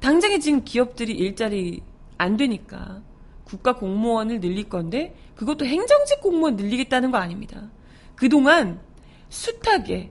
당장에 0.00 0.38
지금 0.38 0.64
기업들이 0.64 1.12
일자리 1.12 1.82
안 2.16 2.38
되니까 2.38 3.02
국가 3.44 3.76
공무원을 3.76 4.40
늘릴 4.40 4.70
건데 4.70 5.14
그것도 5.34 5.66
행정직 5.66 6.22
공무원 6.22 6.56
늘리겠다는 6.56 7.10
거 7.10 7.18
아닙니다. 7.18 7.70
그동안 8.16 8.80
숱하게 9.28 10.10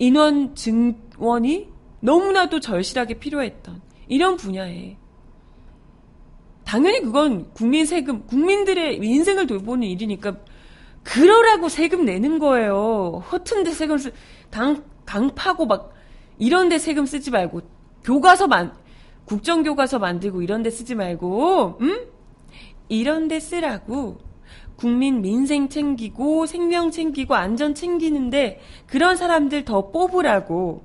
인원 0.00 0.54
증원이 0.54 1.68
너무나도 2.00 2.58
절실하게 2.60 3.14
필요했던 3.14 3.82
이런 4.08 4.36
분야에 4.36 4.96
당연히 6.64 7.00
그건 7.00 7.52
국민 7.52 7.84
세금, 7.84 8.26
국민들의 8.26 8.96
인생을 8.96 9.46
돌보는 9.46 9.86
일이니까 9.86 10.38
그러라고 11.02 11.68
세금 11.68 12.04
내는 12.04 12.38
거예요. 12.38 13.22
허튼 13.30 13.62
데 13.62 13.72
세금 13.72 13.98
쓰, 13.98 14.12
강, 14.50 14.84
강 15.04 15.34
파고 15.34 15.66
막 15.66 15.92
이런 16.38 16.70
데 16.70 16.78
세금 16.78 17.04
쓰지 17.04 17.30
말고 17.30 17.60
교과서 18.02 18.46
만, 18.48 18.72
국정교과서 19.26 19.98
만들고 19.98 20.40
이런 20.40 20.62
데 20.62 20.70
쓰지 20.70 20.94
말고, 20.94 21.78
음? 21.80 22.06
이런 22.88 23.28
데 23.28 23.38
쓰라고 23.38 24.18
국민 24.80 25.20
민생 25.20 25.68
챙기고 25.68 26.46
생명 26.46 26.90
챙기고 26.90 27.34
안전 27.34 27.74
챙기는데 27.74 28.60
그런 28.86 29.14
사람들 29.14 29.66
더 29.66 29.90
뽑으라고. 29.90 30.82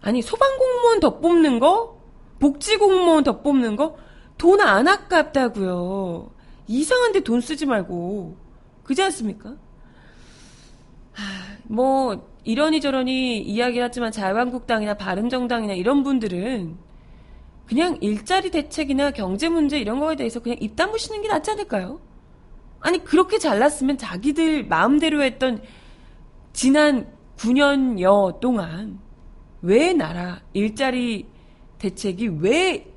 아니 0.00 0.22
소방공무원 0.22 1.00
더 1.00 1.20
뽑는 1.20 1.58
거? 1.60 2.00
복지공무원 2.40 3.24
더 3.24 3.42
뽑는 3.42 3.76
거? 3.76 3.96
돈 4.38 4.58
안 4.62 4.88
아깝다고요. 4.88 6.30
이상한데 6.66 7.20
돈 7.20 7.42
쓰지 7.42 7.66
말고. 7.66 8.36
그지 8.84 9.02
않습니까? 9.02 9.50
하, 11.12 11.22
뭐 11.64 12.26
이러니 12.44 12.80
저러니 12.80 13.40
이야기를 13.40 13.84
하지만 13.84 14.10
자유한국당이나 14.12 14.94
바른정당이나 14.94 15.74
이런 15.74 16.02
분들은 16.02 16.78
그냥 17.66 17.98
일자리 18.00 18.50
대책이나 18.50 19.10
경제 19.10 19.50
문제 19.50 19.78
이런 19.78 20.00
거에 20.00 20.16
대해서 20.16 20.40
그냥 20.40 20.56
입 20.62 20.74
다무시는 20.74 21.20
게 21.20 21.28
낫지 21.28 21.50
않을까요? 21.50 22.00
아니 22.82 23.02
그렇게 23.02 23.38
잘났으면 23.38 23.96
자기들 23.96 24.66
마음대로 24.66 25.22
했던 25.22 25.62
지난 26.52 27.10
9년여 27.36 28.40
동안 28.40 28.98
왜 29.62 29.92
나라 29.92 30.40
일자리 30.52 31.26
대책이 31.78 32.28
왜 32.40 32.92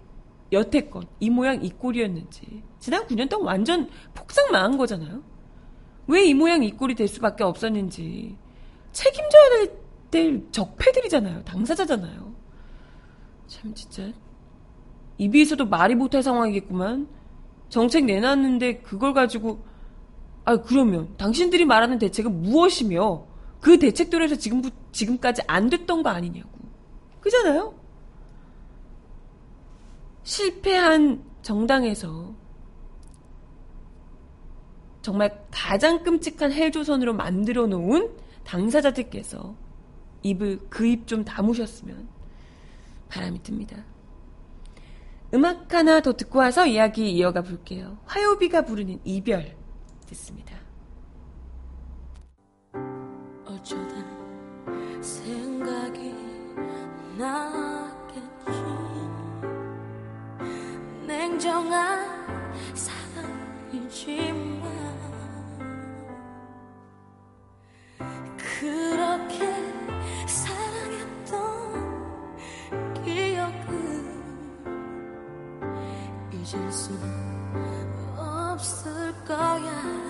여태껏 0.51 1.07
이 1.19 1.29
모양 1.29 1.63
이 1.63 1.69
꼴이었는지 1.69 2.63
지난 2.79 3.05
9년 3.07 3.29
동안 3.29 3.47
완전 3.47 3.89
폭삭 4.13 4.51
망한 4.51 4.77
거잖아요. 4.77 5.21
왜 6.07 6.25
이 6.27 6.33
모양 6.33 6.63
이 6.63 6.71
꼴이 6.71 6.95
될 6.95 7.07
수밖에 7.07 7.43
없었는지 7.43 8.35
책임져야 8.91 9.49
될, 9.49 9.71
될 10.11 10.51
적폐들이잖아요. 10.51 11.43
당사자잖아요. 11.43 12.33
참 13.47 13.73
진짜 13.73 14.11
입에서도 15.17 15.65
말이 15.65 15.95
못할 15.95 16.21
상황이겠구만. 16.23 17.07
정책 17.69 18.05
내놨는데 18.05 18.81
그걸 18.81 19.13
가지고 19.13 19.63
아 20.45 20.57
그러면 20.57 21.15
당신들이 21.17 21.65
말하는 21.65 21.97
대책은 21.99 22.41
무엇이며 22.43 23.25
그 23.61 23.79
대책대로 23.79 24.23
해서 24.23 24.35
지금 24.35 24.61
지금까지 24.91 25.41
안 25.47 25.69
됐던 25.69 26.03
거 26.03 26.09
아니냐고. 26.09 26.49
그잖아요. 27.19 27.73
실패한 30.23 31.23
정당에서 31.41 32.33
정말 35.01 35.45
가장 35.51 36.03
끔찍한 36.03 36.51
헬조선으로 36.51 37.13
만들어 37.13 37.67
놓은 37.67 38.11
당사자들께서 38.43 39.55
입을 40.23 40.59
그 40.69 40.85
입 40.87 41.05
좀 41.07 41.23
다무셨으면 41.23 42.07
바람이 43.09 43.43
듭니다. 43.43 43.83
음악 45.33 45.73
하나 45.73 46.01
더 46.01 46.13
듣고 46.13 46.39
와서 46.39 46.65
이야기 46.65 47.11
이어가 47.11 47.41
볼게요. 47.43 47.97
화요비가 48.05 48.65
부르는 48.65 48.99
이별 49.03 49.55
듣습니다. 50.05 50.55
어쩌다 53.45 53.95
생각이 55.01 56.13
나겠지 57.17 58.51
냉정한 61.07 62.05
사랑이지만 62.75 64.63
그렇게 68.37 69.39
사랑했던 70.27 71.33
기억은 73.03 74.23
잊을 76.31 76.71
수 76.71 76.93
없을 76.93 77.24
거야 79.25 80.04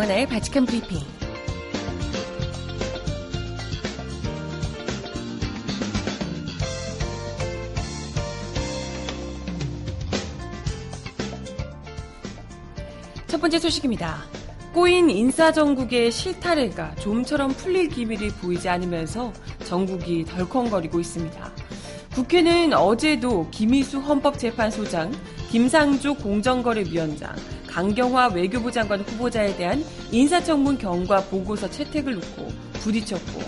정하나의 0.00 0.26
바칙한 0.26 0.64
브리핑. 0.64 0.98
첫 13.26 13.40
번째 13.40 13.58
소식입니다. 13.58 14.24
꼬인 14.72 15.10
인사정국의 15.10 16.10
실타래가 16.10 16.94
좀처럼 16.94 17.50
풀릴 17.52 17.88
기미를 17.88 18.28
보이지 18.28 18.70
않으면서 18.70 19.34
전국이 19.64 20.24
덜컹거리고 20.24 20.98
있습니다. 20.98 21.52
국회는 22.14 22.72
어제도 22.72 23.48
김희수 23.50 23.98
헌법재판소장, 23.98 25.12
김상조 25.50 26.14
공정거래위원장, 26.14 27.34
강경화 27.80 28.32
외교부 28.34 28.70
장관 28.70 29.00
후보자에 29.00 29.56
대한 29.56 29.82
인사청문 30.12 30.76
경과 30.76 31.22
보고서 31.22 31.66
채택을 31.70 32.12
놓고 32.16 32.48
부딪혔고 32.74 33.40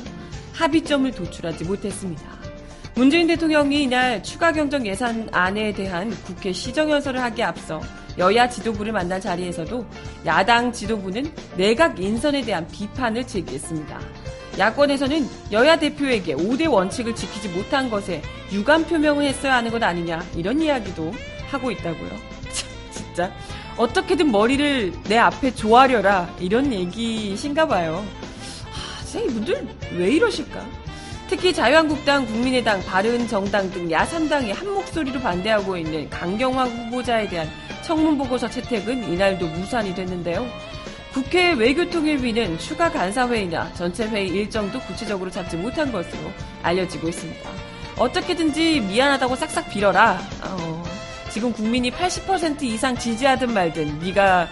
합의점을 0.54 1.10
도출하지 1.10 1.64
못했습니다. 1.64 2.22
문재인 2.94 3.26
대통령이 3.26 3.82
이날 3.82 4.22
추가 4.22 4.50
경정 4.50 4.86
예산안에 4.86 5.74
대한 5.74 6.10
국회 6.24 6.50
시정연설을 6.50 7.20
하기에 7.20 7.44
앞서 7.44 7.82
여야 8.16 8.48
지도부를 8.48 8.92
만난 8.92 9.20
자리에서도 9.20 9.84
야당 10.24 10.72
지도부는 10.72 11.30
내각 11.58 12.00
인선에 12.00 12.40
대한 12.40 12.66
비판을 12.68 13.26
제기했습니다. 13.26 14.00
야권에서는 14.58 15.28
여야 15.52 15.78
대표에게 15.78 16.36
5대 16.36 16.72
원칙을 16.72 17.14
지키지 17.14 17.50
못한 17.50 17.90
것에 17.90 18.22
유감 18.50 18.86
표명을 18.86 19.26
했어야 19.26 19.56
하는 19.56 19.70
것 19.70 19.82
아니냐 19.82 20.24
이런 20.34 20.58
이야기도 20.58 21.12
하고 21.50 21.70
있다고요. 21.70 22.10
진짜 22.92 23.30
어떻게든 23.76 24.30
머리를 24.30 24.92
내 25.04 25.18
앞에 25.18 25.54
조아려라 25.54 26.32
이런 26.38 26.72
얘기신가 26.72 27.66
봐요. 27.66 28.04
아, 28.72 29.18
이분들 29.18 29.66
왜 29.96 30.10
이러실까? 30.10 30.64
특히 31.28 31.54
자유한국당, 31.54 32.26
국민의당, 32.26 32.82
바른정당 32.84 33.70
등 33.70 33.88
야3당이 33.88 34.52
한 34.52 34.70
목소리로 34.70 35.18
반대하고 35.20 35.78
있는 35.78 36.10
강경화 36.10 36.64
후보자에 36.64 37.26
대한 37.28 37.48
청문보고서 37.82 38.50
채택은 38.50 39.10
이날도 39.10 39.46
무산이 39.46 39.94
됐는데요. 39.94 40.46
국회 41.14 41.52
외교통일위는 41.52 42.58
추가 42.58 42.90
간사회의나 42.90 43.72
전체 43.74 44.06
회의 44.06 44.28
일정도 44.28 44.78
구체적으로 44.80 45.30
잡지 45.30 45.56
못한 45.56 45.90
것으로 45.90 46.30
알려지고 46.62 47.08
있습니다. 47.08 47.50
어떻게든지 47.98 48.80
미안하다고 48.80 49.36
싹싹 49.36 49.70
빌어라. 49.70 50.20
어, 50.42 50.84
지금 51.32 51.50
국민이 51.50 51.90
80% 51.90 52.62
이상 52.62 52.94
지지하든 52.94 53.54
말든 53.54 54.00
네가 54.00 54.48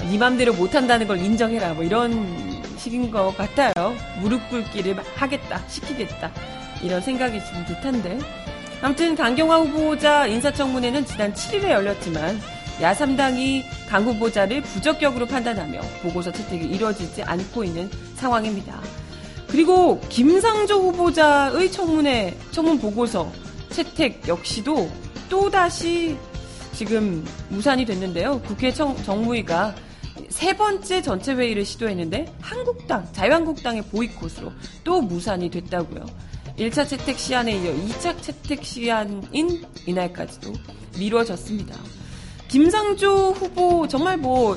네 0.00 0.18
맘대로 0.18 0.52
못한다는 0.54 1.06
걸 1.06 1.18
인정해라. 1.18 1.74
뭐 1.74 1.84
이런 1.84 2.62
식인 2.76 3.12
것 3.12 3.36
같아요. 3.36 3.72
무릎 4.20 4.48
꿇기를 4.50 4.96
하겠다, 5.14 5.62
시키겠다. 5.68 6.32
이런 6.82 7.00
생각이 7.00 7.38
좀 7.44 7.64
듯한데. 7.66 8.18
아무튼 8.82 9.14
강경화 9.14 9.58
후보자 9.58 10.26
인사청문회는 10.26 11.06
지난 11.06 11.32
7일에 11.32 11.70
열렸지만 11.70 12.40
야3당이 12.80 13.62
강 13.88 14.04
후보자를 14.04 14.62
부적격으로 14.62 15.26
판단하며 15.26 15.80
보고서 16.02 16.32
채택이 16.32 16.66
이뤄지지 16.66 17.22
않고 17.22 17.62
있는 17.62 17.88
상황입니다. 18.16 18.80
그리고 19.46 20.00
김상조 20.08 20.80
후보자의 20.80 21.70
청문회, 21.70 22.36
청문 22.50 22.78
보고서 22.78 23.32
채택 23.70 24.26
역시도 24.26 24.90
또다시 25.28 26.16
지금 26.72 27.24
무산이 27.48 27.84
됐는데요. 27.84 28.40
국회 28.42 28.72
청, 28.72 28.96
정무위가 29.02 29.74
세 30.28 30.56
번째 30.56 31.02
전체 31.02 31.34
회의를 31.34 31.64
시도했는데 31.64 32.34
한국당, 32.40 33.06
자유한국당의 33.12 33.82
보이콧으로 33.90 34.52
또 34.84 35.00
무산이 35.00 35.50
됐다고요. 35.50 36.04
1차 36.58 36.88
채택 36.88 37.18
시한에 37.18 37.52
이어 37.52 37.72
2차 37.72 38.20
채택 38.22 38.64
시한인 38.64 39.64
이날까지도 39.86 40.52
미뤄졌습니다. 40.98 41.76
김상조 42.48 43.32
후보 43.32 43.86
정말 43.88 44.16
뭐 44.16 44.56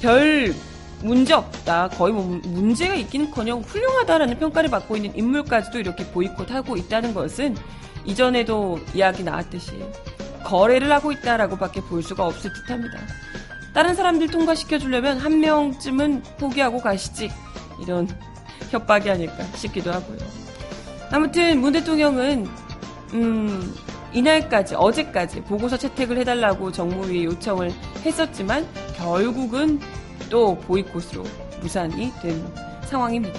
별 0.00 0.54
문제 1.02 1.34
없다. 1.34 1.88
거의 1.90 2.12
뭐 2.12 2.24
문제가 2.44 2.94
있기는커녕 2.94 3.60
훌륭하다라는 3.60 4.38
평가를 4.38 4.70
받고 4.70 4.96
있는 4.96 5.16
인물까지도 5.16 5.78
이렇게 5.78 6.04
보이콧하고 6.06 6.76
있다는 6.76 7.14
것은 7.14 7.56
이전에도 8.04 8.78
이야기 8.94 9.22
나왔듯이 9.22 9.72
거래를 10.48 10.90
하고 10.90 11.12
있다라고밖에 11.12 11.82
볼 11.82 12.02
수가 12.02 12.24
없을 12.24 12.50
듯합니다. 12.54 12.98
다른 13.74 13.94
사람들 13.94 14.28
통과시켜 14.28 14.78
주려면 14.78 15.18
한 15.18 15.40
명쯤은 15.40 16.22
포기하고 16.38 16.78
가시지 16.78 17.30
이런 17.82 18.08
협박이 18.70 19.10
아닐까 19.10 19.44
싶기도 19.54 19.92
하고요. 19.92 20.18
아무튼 21.10 21.60
문 21.60 21.74
대통령은 21.74 22.48
음, 23.12 23.74
이날까지 24.14 24.74
어제까지 24.74 25.42
보고서 25.42 25.76
채택을 25.76 26.16
해달라고 26.16 26.72
정무위에 26.72 27.24
요청을 27.24 27.70
했었지만 28.06 28.66
결국은 28.96 29.78
또 30.30 30.58
보이콧으로 30.60 31.24
무산이 31.60 32.10
된 32.22 32.54
상황입니다. 32.86 33.38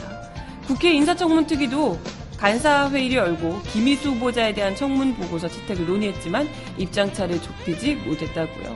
국회 0.67 0.93
인사청문특위도 0.93 1.97
간사회의를 2.39 3.17
열고 3.17 3.61
김희수 3.63 4.11
후보자에 4.11 4.53
대한 4.53 4.75
청문 4.75 5.13
보고서 5.13 5.47
채택을 5.49 5.85
논의했지만 5.85 6.47
입장차를 6.77 7.41
좁히지 7.41 7.95
못했다고요. 7.95 8.75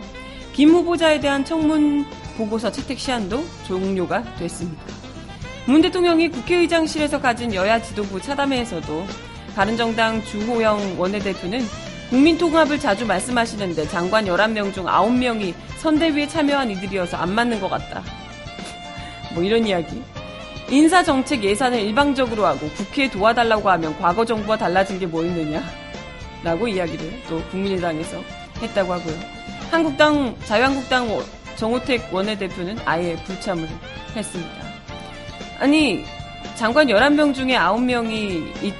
김 0.51 0.69
후보자에 0.69 1.19
대한 1.19 1.45
청문 1.45 2.05
보고서 2.37 2.71
채택 2.71 2.99
시한도 2.99 3.43
종료가 3.65 4.35
됐습니다. 4.35 4.83
문 5.65 5.81
대통령이 5.81 6.29
국회의장실에서 6.29 7.21
가진 7.21 7.53
여야 7.53 7.81
지도부 7.81 8.21
차담회에서도 8.21 9.07
바른정당 9.55 10.23
주호영 10.25 10.99
원내대표는 10.99 11.61
국민통합을 12.09 12.79
자주 12.79 13.05
말씀하시는데 13.05 13.87
장관 13.87 14.25
11명 14.25 14.73
중 14.73 14.85
9명이 14.85 15.53
선대위에 15.77 16.27
참여한 16.27 16.69
이들이어서 16.69 17.17
안 17.17 17.33
맞는 17.33 17.61
것 17.61 17.69
같다. 17.69 18.03
뭐 19.33 19.41
이런 19.41 19.65
이야기. 19.65 20.03
인사정책 20.73 21.43
예산을 21.43 21.79
일방적으로 21.81 22.47
하고 22.47 22.67
국회에 22.69 23.07
도와달라고 23.09 23.69
하면 23.69 23.95
과거 23.99 24.25
정부와 24.25 24.57
달라진 24.57 24.99
게 24.99 25.05
뭐 25.05 25.23
있느냐. 25.23 25.61
라고 26.43 26.67
이야기를 26.67 27.21
또 27.29 27.41
국민의당에서 27.51 28.17
했다고 28.61 28.91
하고요. 28.93 29.15
한국당, 29.69 30.35
자유한국당 30.45 31.07
정호택 31.55 32.11
원내대표는 32.11 32.79
아예 32.85 33.15
불참을 33.23 33.69
했습니다. 34.15 34.51
아니, 35.59 36.03
장관 36.55 36.87
11명 36.87 37.33
중에 37.35 37.55
9명이 37.55 38.11
이, 38.63 38.73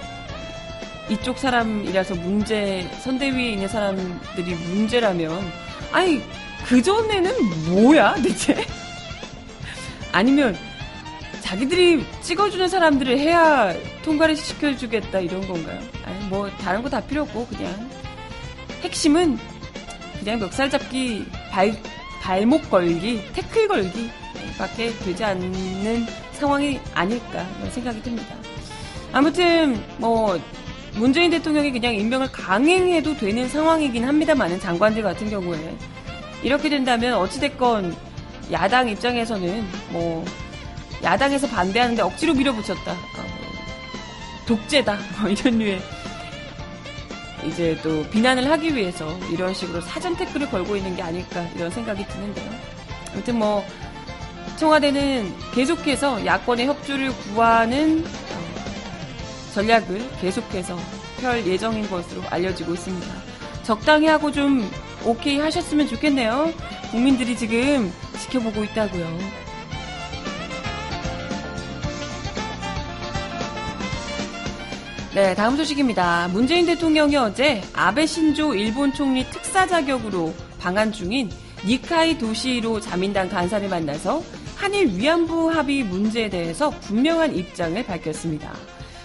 이쪽 1.09 1.37
사람이라서 1.37 2.15
문제, 2.15 2.87
선대위에 3.01 3.51
있는 3.51 3.67
사람들이 3.67 4.55
문제라면, 4.55 5.39
아니, 5.91 6.21
그전에는 6.65 7.31
뭐야, 7.69 8.15
대체? 8.15 8.65
아니면, 10.11 10.57
자기들이 11.53 12.03
찍어주는 12.21 12.67
사람들을 12.67 13.19
해야 13.19 13.75
통과를 14.03 14.35
시켜주겠다, 14.35 15.19
이런 15.19 15.47
건가요? 15.47 15.79
아니, 16.03 16.25
뭐, 16.25 16.49
다른 16.61 16.81
거 16.81 16.89
다 16.89 16.99
필요 16.99 17.21
없고, 17.21 17.45
그냥. 17.45 17.89
핵심은, 18.81 19.37
그냥 20.19 20.39
멱살 20.39 20.71
잡기, 20.71 21.25
발, 21.51 21.75
발목 22.23 22.71
걸기, 22.71 23.21
태클 23.33 23.67
걸기, 23.67 24.09
밖에 24.57 24.91
되지 25.05 25.23
않는 25.23 26.07
상황이 26.31 26.79
아닐까, 26.95 27.45
생각이 27.69 28.01
듭니다. 28.01 28.35
아무튼, 29.11 29.79
뭐, 29.99 30.39
문재인 30.95 31.29
대통령이 31.29 31.71
그냥 31.71 31.93
임명을 31.93 32.31
강행해도 32.31 33.15
되는 33.17 33.47
상황이긴 33.47 34.05
합니다만은 34.07 34.59
장관들 34.59 35.03
같은 35.03 35.29
경우에 35.29 35.75
이렇게 36.41 36.69
된다면 36.69 37.13
어찌됐건 37.13 37.95
야당 38.51 38.89
입장에서는 38.89 39.65
뭐 39.89 40.25
야당에서 41.03 41.47
반대하는데 41.47 42.01
억지로 42.01 42.33
밀어붙였다 42.33 42.91
어, 42.91 42.97
독재다 44.45 44.97
뭐 45.19 45.29
이런 45.29 45.59
류의 45.59 45.81
이제 47.45 47.77
또 47.83 48.07
비난을 48.09 48.49
하기 48.51 48.73
위해서 48.73 49.17
이런 49.29 49.53
식으로 49.53 49.81
사전 49.81 50.15
태클을 50.15 50.49
걸고 50.49 50.77
있는 50.77 50.95
게 50.95 51.01
아닐까 51.01 51.45
이런 51.55 51.69
생각이 51.69 52.07
드는데요 52.07 52.49
아무튼 53.13 53.37
뭐 53.37 53.65
청와대는 54.57 55.33
계속해서 55.53 56.25
야권의 56.25 56.67
협조를 56.67 57.11
구하는 57.33 58.05
전략을 59.53 60.09
계속해서 60.19 60.77
펼 61.19 61.45
예정인 61.45 61.89
것으로 61.89 62.21
알려지고 62.29 62.73
있습니다. 62.73 63.07
적당히 63.63 64.07
하고 64.07 64.31
좀 64.31 64.69
오케이 65.05 65.39
하셨으면 65.39 65.87
좋겠네요. 65.87 66.51
국민들이 66.91 67.37
지금 67.37 67.91
지켜보고 68.19 68.63
있다고요. 68.63 69.42
네, 75.13 75.35
다음 75.35 75.55
소식입니다. 75.55 76.29
문재인 76.29 76.65
대통령이 76.65 77.15
어제 77.17 77.61
아베 77.73 78.03
신조 78.07 78.55
일본 78.55 78.91
총리 78.91 79.23
특사 79.29 79.67
자격으로 79.67 80.33
방한 80.59 80.91
중인 80.91 81.29
니카이 81.63 82.17
도시로 82.17 82.79
자민당 82.79 83.29
간사를 83.29 83.69
만나서 83.69 84.23
한일 84.55 84.97
위안부 84.97 85.51
합의 85.51 85.83
문제에 85.83 86.31
대해서 86.31 86.71
분명한 86.71 87.35
입장을 87.35 87.85
밝혔습니다. 87.85 88.53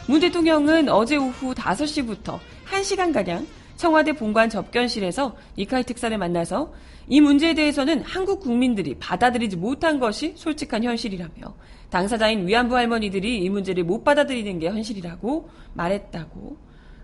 문 0.06 0.20
대통령은 0.20 0.88
어제 0.88 1.16
오후 1.16 1.52
5시부터 1.52 2.38
1시간가량 2.70 3.44
청와대 3.78 4.12
본관 4.12 4.50
접견실에서 4.50 5.36
니카이 5.56 5.84
특사를 5.84 6.16
만나서 6.18 6.74
이 7.06 7.20
문제에 7.20 7.54
대해서는 7.54 8.02
한국 8.02 8.40
국민들이 8.40 8.96
받아들이지 8.98 9.56
못한 9.56 10.00
것이 10.00 10.34
솔직한 10.36 10.82
현실이라며 10.82 11.54
당사자인 11.88 12.46
위안부 12.46 12.76
할머니들이 12.76 13.38
이 13.38 13.48
문제를 13.48 13.84
못 13.84 14.02
받아들이는 14.02 14.58
게 14.58 14.68
현실이라고 14.68 15.48
말했다고 15.74 16.58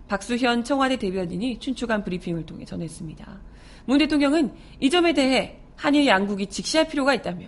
박수현 0.09 0.65
청와대 0.65 0.97
대변인이 0.97 1.59
춘추관 1.59 2.03
브리핑을 2.03 2.45
통해 2.45 2.65
전했습니다. 2.65 3.39
문 3.85 3.97
대통령은 3.97 4.51
이 4.81 4.89
점에 4.89 5.13
대해 5.13 5.57
한일 5.77 6.05
양국이 6.05 6.47
직시할 6.47 6.89
필요가 6.89 7.13
있다며 7.13 7.47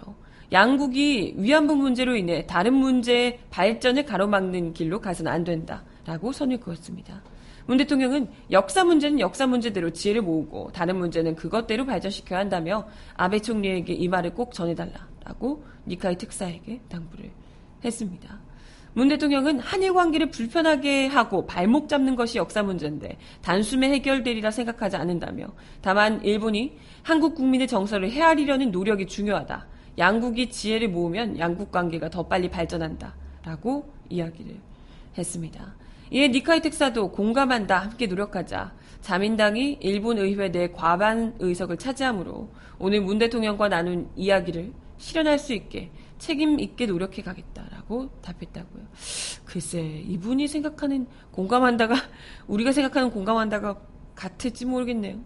양국이 0.53 1.35
위안부 1.37 1.75
문제로 1.75 2.15
인해 2.15 2.45
다른 2.47 2.73
문제의 2.73 3.39
발전을 3.49 4.05
가로막는 4.05 4.73
길로 4.73 5.01
가서는 5.01 5.29
안 5.29 5.43
된다라고 5.43 6.31
선을 6.31 6.61
그었습니다. 6.61 7.21
문 7.67 7.77
대통령은 7.77 8.29
역사 8.49 8.83
문제는 8.83 9.19
역사 9.19 9.45
문제대로 9.45 9.91
지혜를 9.91 10.21
모으고 10.21 10.71
다른 10.73 10.97
문제는 10.97 11.35
그것대로 11.35 11.85
발전시켜야 11.85 12.39
한다며 12.39 12.87
아베 13.15 13.39
총리에게 13.39 13.93
이 13.93 14.07
말을 14.07 14.33
꼭 14.33 14.53
전해달라라고 14.53 15.65
니카이 15.85 16.17
특사에게 16.17 16.79
당부를 16.89 17.29
했습니다. 17.83 18.39
문 18.93 19.09
대통령은 19.09 19.59
한일 19.59 19.93
관계를 19.93 20.31
불편하게 20.31 21.07
하고 21.07 21.45
발목 21.45 21.87
잡는 21.87 22.15
것이 22.15 22.37
역사 22.39 22.63
문제인데 22.63 23.17
단숨에 23.43 23.91
해결되리라 23.91 24.49
생각하지 24.49 24.95
않는다며 24.95 25.47
다만 25.81 26.23
일본이 26.23 26.77
한국 27.03 27.35
국민의 27.35 27.67
정서를 27.67 28.09
헤아리려는 28.09 28.71
노력이 28.71 29.05
중요하다. 29.05 29.67
양국이 29.97 30.49
지혜를 30.49 30.89
모으면 30.89 31.37
양국 31.37 31.71
관계가 31.71 32.09
더 32.09 32.23
빨리 32.27 32.49
발전한다. 32.49 33.13
라고 33.43 33.91
이야기를 34.09 34.55
했습니다. 35.17 35.75
이에 36.11 36.29
니카이 36.29 36.61
특사도 36.61 37.11
공감한다. 37.11 37.77
함께 37.79 38.07
노력하자. 38.07 38.73
자민당이 39.01 39.77
일본 39.81 40.17
의회 40.17 40.51
내 40.51 40.71
과반 40.71 41.35
의석을 41.39 41.77
차지하므로 41.77 42.49
오늘 42.79 43.01
문 43.01 43.17
대통령과 43.17 43.69
나눈 43.69 44.09
이야기를 44.15 44.73
실현할 44.97 45.37
수 45.37 45.53
있게 45.53 45.91
책임 46.17 46.59
있게 46.59 46.87
노력해 46.87 47.21
가겠다라고 47.21 48.09
답했다고요. 48.21 48.83
글쎄, 49.45 49.81
이분이 49.81 50.47
생각하는 50.47 51.07
공감한다가 51.31 51.95
우리가 52.47 52.71
생각하는 52.71 53.11
공감한다가 53.11 53.79
같을지 54.15 54.65
모르겠네요. 54.65 55.19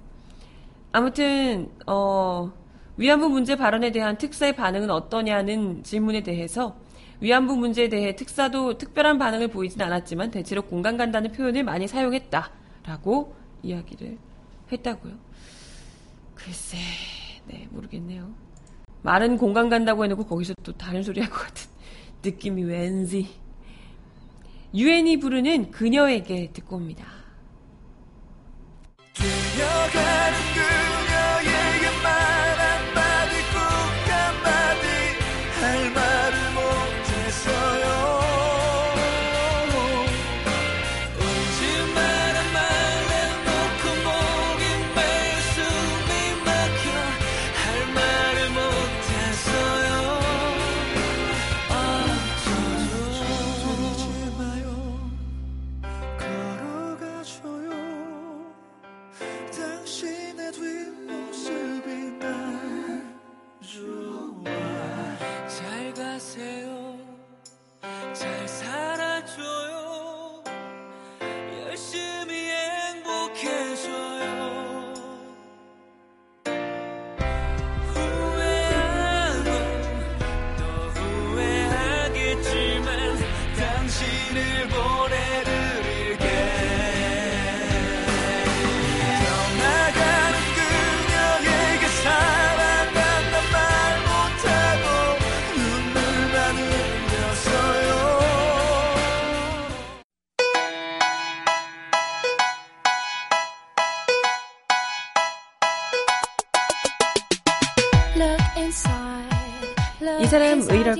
아무튼 0.91 1.69
어 1.87 2.51
위안부 2.97 3.29
문제 3.29 3.55
발언에 3.55 3.91
대한 3.91 4.17
특사의 4.17 4.55
반응은 4.55 4.89
어떠냐는 4.89 5.81
질문에 5.83 6.23
대해서 6.23 6.75
위안부 7.21 7.55
문제에 7.55 7.87
대해 7.87 8.15
특사도 8.15 8.77
특별한 8.77 9.17
반응을 9.19 9.47
보이진 9.49 9.81
않았지만 9.81 10.31
대체로 10.31 10.63
공감 10.63 10.97
간다는 10.97 11.31
표현을 11.31 11.63
많이 11.63 11.87
사용했다라고 11.87 13.35
이야기를 13.63 14.17
했다고요. 14.71 15.13
글쎄, 16.35 16.77
네, 17.45 17.67
모르겠네요. 17.69 18.29
말은 19.03 19.37
공감 19.37 19.69
간다고 19.69 20.03
해놓고 20.03 20.25
거기서 20.25 20.55
또 20.63 20.73
다른 20.73 21.03
소리 21.03 21.21
할 21.21 21.29
것 21.29 21.37
같은 21.39 21.69
느낌이 22.23 22.63
왠지. 22.63 23.29
유엔이 24.73 25.17
부르는 25.19 25.69
그녀에게 25.71 26.51
듣고 26.53 26.77
옵니다. 26.77 27.05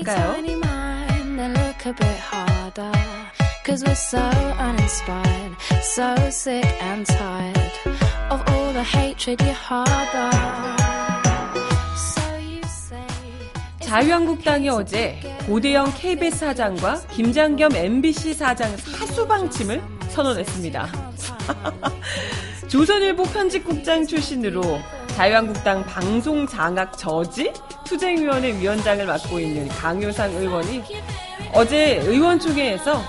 이럴까요? 0.02 0.42
Cause 3.64 3.84
we're 3.84 3.94
so 3.94 4.18
uninspired, 4.58 5.56
so 5.82 6.16
sick 6.30 6.66
and 6.82 7.06
tired 7.06 7.72
of 8.28 8.42
all 8.48 8.72
the 8.72 8.82
hatred 8.82 9.40
you 9.40 9.52
harbor. 9.52 10.30
So 11.96 12.36
you 12.38 12.60
say. 12.64 13.06
자유한국당이 13.78 14.68
어제 14.68 15.20
고대영 15.46 15.92
KBS 15.96 16.38
사장과 16.38 17.02
김장겸 17.12 17.76
MBC 17.76 18.34
사장 18.34 18.76
사수방침을 18.76 19.80
선언했습니다. 20.08 20.88
조선일보 22.66 23.22
편집국장 23.22 24.06
출신으로 24.08 24.80
자유한국당 25.14 25.84
방송 25.84 26.46
장악 26.48 26.98
저지 26.98 27.52
투쟁위원회 27.84 28.58
위원장을 28.58 29.04
맡고 29.06 29.40
있는 29.40 29.68
강효상 29.68 30.30
의원이 30.32 30.82
어제 31.52 32.00
의원총회에서 32.04 33.02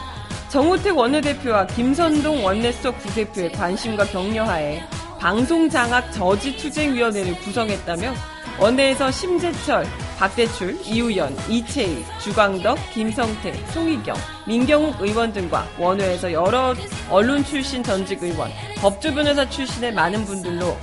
정우택 0.50 0.96
원내대표와 0.98 1.68
김선동 1.68 2.46
원내수석 2.46 2.98
부대표의 3.00 3.52
관심과 3.54 4.06
격려하에 4.06 4.84
방송장악 5.20 6.12
저지 6.12 6.56
투쟁위원회를 6.58 7.36
구성했다며 7.40 8.14
원내에서 8.60 9.10
심재철, 9.10 9.86
박대출, 10.18 10.78
이우연, 10.86 11.36
이채희, 11.50 12.06
주광덕, 12.22 12.78
김성태, 12.94 13.54
송희경, 13.74 14.16
민경욱 14.48 15.02
의원 15.02 15.34
등과 15.34 15.68
원외에서 15.80 16.32
여러 16.32 16.76
언론 17.10 17.44
출신 17.44 17.82
전직 17.82 18.22
의원, 18.22 18.52
법조 18.78 19.14
변호사 19.14 19.50
출신의 19.50 19.94
많은 19.94 20.24
분들로 20.26 20.78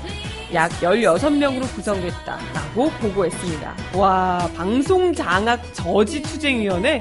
약 0.52 0.70
16명으로 0.80 1.62
구성됐다라고 1.74 2.90
보고했습니다. 2.90 3.76
와, 3.94 4.50
방송장악 4.56 5.74
저지투쟁위원회 5.74 7.00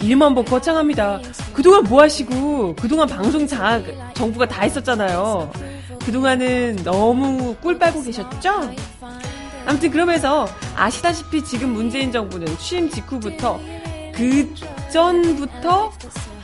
이름 0.00 0.22
한번 0.22 0.44
거창합니다. 0.44 1.20
그동안 1.52 1.84
뭐 1.84 2.02
하시고, 2.02 2.74
그동안 2.76 3.08
방송 3.08 3.46
장악 3.46 3.84
정부가 4.14 4.46
다 4.46 4.62
했었잖아요. 4.62 5.50
그동안은 6.04 6.76
너무 6.84 7.54
꿀 7.56 7.78
빨고 7.78 8.02
계셨죠? 8.02 8.72
아무튼 9.66 9.90
그러면서 9.90 10.48
아시다시피 10.74 11.44
지금 11.44 11.74
문재인 11.74 12.10
정부는 12.10 12.56
취임 12.58 12.88
직후부터 12.88 13.60
그 14.14 14.54
전부터 14.90 15.92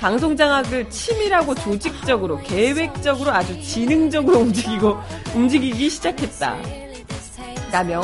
방송 0.04 0.36
장악을 0.36 0.90
치밀하고 0.90 1.54
조직적으로 1.54 2.38
계획적으로 2.40 3.32
아주 3.32 3.58
지능적으로 3.62 4.40
움직이고 4.40 4.98
움직이기 5.34 5.88
시작했다. 5.88 6.58
라며 7.72 8.02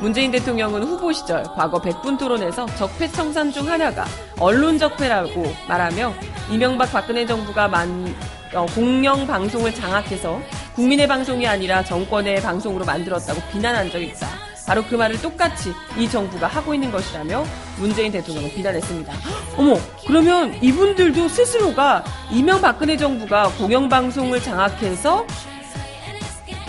문재인 0.00 0.32
대통령은 0.32 0.82
후보 0.82 1.12
시절 1.12 1.44
과거 1.44 1.80
백분 1.80 2.18
토론에서 2.18 2.66
적폐 2.74 3.06
청산 3.12 3.52
중 3.52 3.70
하나가 3.70 4.06
언론 4.40 4.76
적폐라고 4.76 5.44
말하며 5.68 6.14
이명박 6.50 6.90
박근혜 6.90 7.24
정부가 7.24 7.68
만 7.68 8.12
어, 8.52 8.66
공영 8.74 9.24
방송을 9.28 9.72
장악해서 9.72 10.40
국민의 10.74 11.06
방송이 11.06 11.46
아니라 11.46 11.84
정권의 11.84 12.42
방송으로 12.42 12.84
만들었다고 12.84 13.40
비난한 13.52 13.88
적이 13.92 14.06
있다. 14.06 14.45
바로 14.66 14.82
그 14.84 14.96
말을 14.96 15.20
똑같이 15.22 15.72
이 15.96 16.08
정부가 16.08 16.48
하고 16.48 16.74
있는 16.74 16.90
것이라며 16.90 17.44
문재인 17.78 18.10
대통령은 18.10 18.50
비난했습니다. 18.52 19.12
어머, 19.56 19.78
그러면 20.06 20.58
이분들도 20.62 21.28
스스로가 21.28 22.04
이명박근혜 22.30 22.96
정부가 22.96 23.48
공영방송을 23.50 24.42
장악해서 24.42 25.26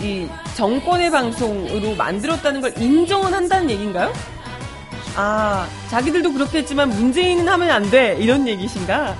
이 0.00 0.28
정권의 0.54 1.10
방송으로 1.10 1.96
만들었다는 1.96 2.60
걸 2.60 2.72
인정은 2.80 3.34
한다는 3.34 3.68
얘기인가요? 3.70 4.12
아, 5.16 5.66
자기들도 5.90 6.32
그렇게 6.32 6.58
했지만 6.58 6.90
문재인은 6.90 7.48
하면 7.48 7.70
안 7.70 7.90
돼. 7.90 8.16
이런 8.20 8.46
얘기신가? 8.46 9.16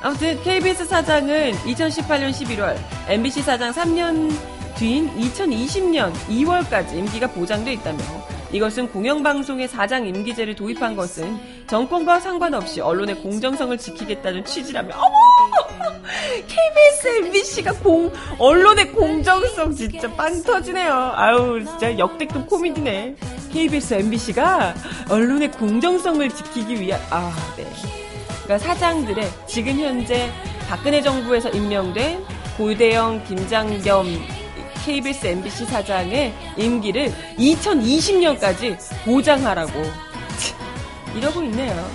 아무튼 0.00 0.40
KBS 0.44 0.86
사장은 0.86 1.52
2018년 1.64 2.30
11월, 2.30 2.76
MBC 3.08 3.42
사장 3.42 3.72
3년 3.72 4.32
뒤인 4.78 5.10
2020년 5.18 6.12
2월까지 6.28 6.94
임기가 6.94 7.26
보장돼 7.28 7.72
있다며 7.72 7.98
이것은 8.52 8.88
공영방송의 8.92 9.66
사장 9.66 10.06
임기제를 10.06 10.54
도입한 10.54 10.94
것은 10.94 11.38
정권과 11.66 12.20
상관없이 12.20 12.80
언론의 12.80 13.16
공정성을 13.16 13.76
지키겠다는 13.76 14.44
취지라며 14.44 14.94
어머! 14.94 15.98
KBS, 16.46 17.08
MBC가 17.24 17.72
공, 17.74 18.10
언론의 18.38 18.92
공정성 18.92 19.74
진짜 19.74 20.10
빵 20.14 20.42
터지네요. 20.42 21.12
아유, 21.14 21.64
진짜 21.66 21.98
역대급 21.98 22.46
코미디네. 22.48 23.16
KBS, 23.52 23.94
MBC가 23.94 24.74
언론의 25.10 25.50
공정성을 25.52 26.28
지키기 26.30 26.80
위한, 26.80 27.00
아, 27.10 27.34
네. 27.56 27.66
그러니까 28.44 28.58
사장들의 28.58 29.28
지금 29.46 29.78
현재 29.78 30.30
박근혜 30.68 31.02
정부에서 31.02 31.50
임명된 31.50 32.24
고대영, 32.56 33.24
김장겸, 33.24 34.06
KBS, 34.88 35.26
MBC 35.26 35.66
사장의 35.66 36.32
임기를 36.56 37.12
2020년까지 37.38 38.78
보장하라고 39.04 39.82
이러고 41.14 41.42
있네요. 41.42 41.90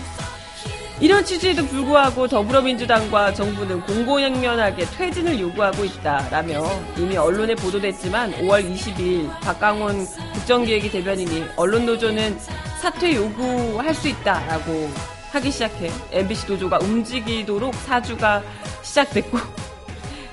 이런 0.99 1.25
취지에도 1.25 1.65
불구하고 1.65 2.27
더불어민주당과 2.27 3.33
정부는 3.33 3.81
공공연면하게 3.81 4.85
퇴진을 4.85 5.39
요구하고 5.39 5.83
있다라며 5.83 6.63
이미 6.95 7.17
언론에 7.17 7.55
보도됐지만 7.55 8.33
5월 8.33 8.71
20일 8.71 9.39
박강원 9.39 10.05
국정기획위 10.05 10.91
대변인이 10.91 11.45
언론노조는 11.55 12.37
사퇴 12.79 13.15
요구할 13.15 13.95
수 13.95 14.07
있다라고 14.07 14.91
하기 15.31 15.49
시작해 15.49 15.89
MBC 16.11 16.45
노조가 16.45 16.77
움직이도록 16.83 17.73
사주가 17.73 18.43
시작됐고 18.83 19.39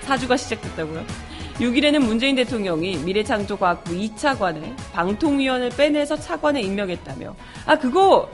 사주가 0.03 0.37
시작됐다고요. 0.37 1.30
6일에는 1.55 2.05
문재인 2.05 2.37
대통령이 2.37 2.99
미래창조과학부 2.99 3.93
2차관을 3.93 4.75
방통위원을 4.93 5.71
빼내서 5.71 6.17
차관에 6.17 6.63
임명했다며 6.63 7.37
아 7.67 7.79
그거 7.79 8.31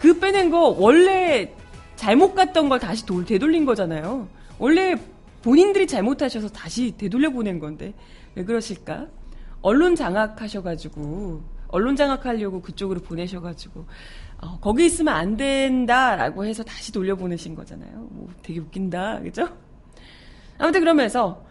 그 0.00 0.18
빼낸 0.18 0.50
거 0.50 0.68
원래 0.68 1.54
잘못 1.96 2.34
갔던 2.34 2.68
걸 2.68 2.80
다시 2.80 3.06
돌, 3.06 3.24
되돌린 3.24 3.64
거잖아요. 3.64 4.28
원래 4.58 4.96
본인들이 5.42 5.86
잘못하셔서 5.86 6.48
다시 6.48 6.96
되돌려 6.96 7.30
보낸 7.30 7.58
건데 7.58 7.94
왜 8.34 8.44
그러실까? 8.44 9.06
언론 9.60 9.94
장악하셔가지고 9.94 11.42
언론 11.68 11.96
장악하려고 11.96 12.60
그쪽으로 12.60 13.00
보내셔가지고 13.00 13.86
어, 14.42 14.58
거기 14.60 14.84
있으면 14.86 15.14
안 15.14 15.36
된다라고 15.36 16.44
해서 16.44 16.62
다시 16.64 16.92
돌려보내신 16.92 17.54
거잖아요. 17.54 18.08
뭐 18.10 18.28
되게 18.42 18.58
웃긴다, 18.60 19.20
그죠? 19.20 19.48
아무튼 20.58 20.80
그러면서 20.80 21.44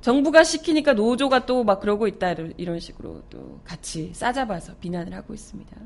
정부가 0.00 0.44
시키니까 0.44 0.94
노조가 0.94 1.46
또 1.46 1.62
막 1.64 1.80
그러고 1.80 2.06
있다 2.06 2.32
이런 2.56 2.78
식으로 2.80 3.22
또 3.28 3.60
같이 3.64 4.10
싸잡아서 4.14 4.74
비난을 4.80 5.14
하고 5.14 5.34
있습니다. 5.34 5.76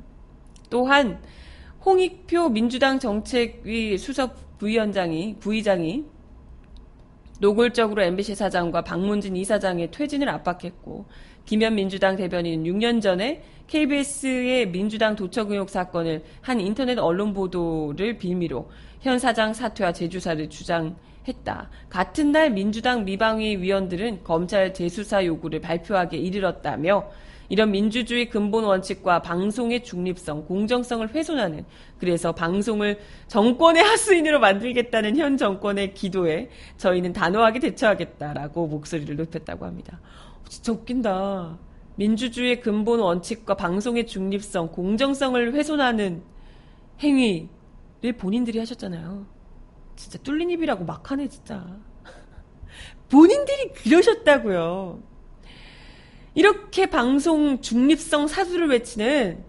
또한 0.70 1.20
홍익표 1.84 2.48
민주당 2.48 2.98
정책위 2.98 3.98
수석 3.98 4.58
부위원장이 4.58 5.36
부의장이 5.40 6.04
노골적으로 7.40 8.02
MBC 8.02 8.36
사장과 8.36 8.84
박문진 8.84 9.36
이사장의 9.36 9.90
퇴진을 9.90 10.28
압박했고 10.28 11.06
김현 11.44 11.74
민주당 11.74 12.16
대변인은 12.16 12.64
6년 12.64 13.02
전에 13.02 13.42
KBS의 13.66 14.70
민주당 14.70 15.16
도척 15.16 15.50
의혹 15.50 15.68
사건을 15.68 16.22
한 16.40 16.60
인터넷 16.60 16.98
언론 16.98 17.34
보도를 17.34 18.18
빌미로 18.18 18.70
현 19.00 19.18
사장 19.18 19.52
사퇴와 19.52 19.92
재주사를 19.92 20.48
주장 20.48 20.96
했다. 21.26 21.70
같은 21.88 22.32
날 22.32 22.50
민주당 22.50 23.04
미방위 23.04 23.56
위원들은 23.56 24.24
검찰 24.24 24.74
재수사 24.74 25.24
요구를 25.24 25.60
발표하게 25.60 26.18
이르렀다며 26.18 27.08
이런 27.48 27.70
민주주의 27.70 28.28
근본 28.28 28.64
원칙과 28.64 29.22
방송의 29.22 29.84
중립성, 29.84 30.46
공정성을 30.46 31.14
훼손하는 31.14 31.64
그래서 31.98 32.32
방송을 32.32 32.98
정권의 33.28 33.82
하수인으로 33.82 34.40
만들겠다는 34.40 35.16
현 35.16 35.36
정권의 35.36 35.94
기도에 35.94 36.48
저희는 36.78 37.12
단호하게 37.12 37.60
대처하겠다라고 37.60 38.66
목소리를 38.66 39.16
높였다고 39.16 39.66
합니다. 39.66 40.00
진짜 40.48 40.72
웃긴다. 40.72 41.58
민주주의 41.96 42.60
근본 42.60 43.00
원칙과 43.00 43.54
방송의 43.54 44.06
중립성, 44.06 44.72
공정성을 44.72 45.52
훼손하는 45.54 46.22
행위를 47.00 48.12
본인들이 48.18 48.58
하셨잖아요. 48.58 49.33
진짜 49.96 50.18
뚫린 50.18 50.50
입이라고 50.50 50.84
막 50.84 51.10
하네, 51.10 51.28
진짜. 51.28 51.64
본인들이 53.08 53.72
그러셨다고요. 53.74 55.00
이렇게 56.34 56.86
방송 56.86 57.60
중립성 57.60 58.26
사수를 58.26 58.68
외치는 58.68 59.44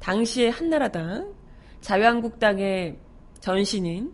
당시의 0.00 0.50
한나라당, 0.50 1.34
자유한국당의 1.80 2.96
전신인, 3.40 4.12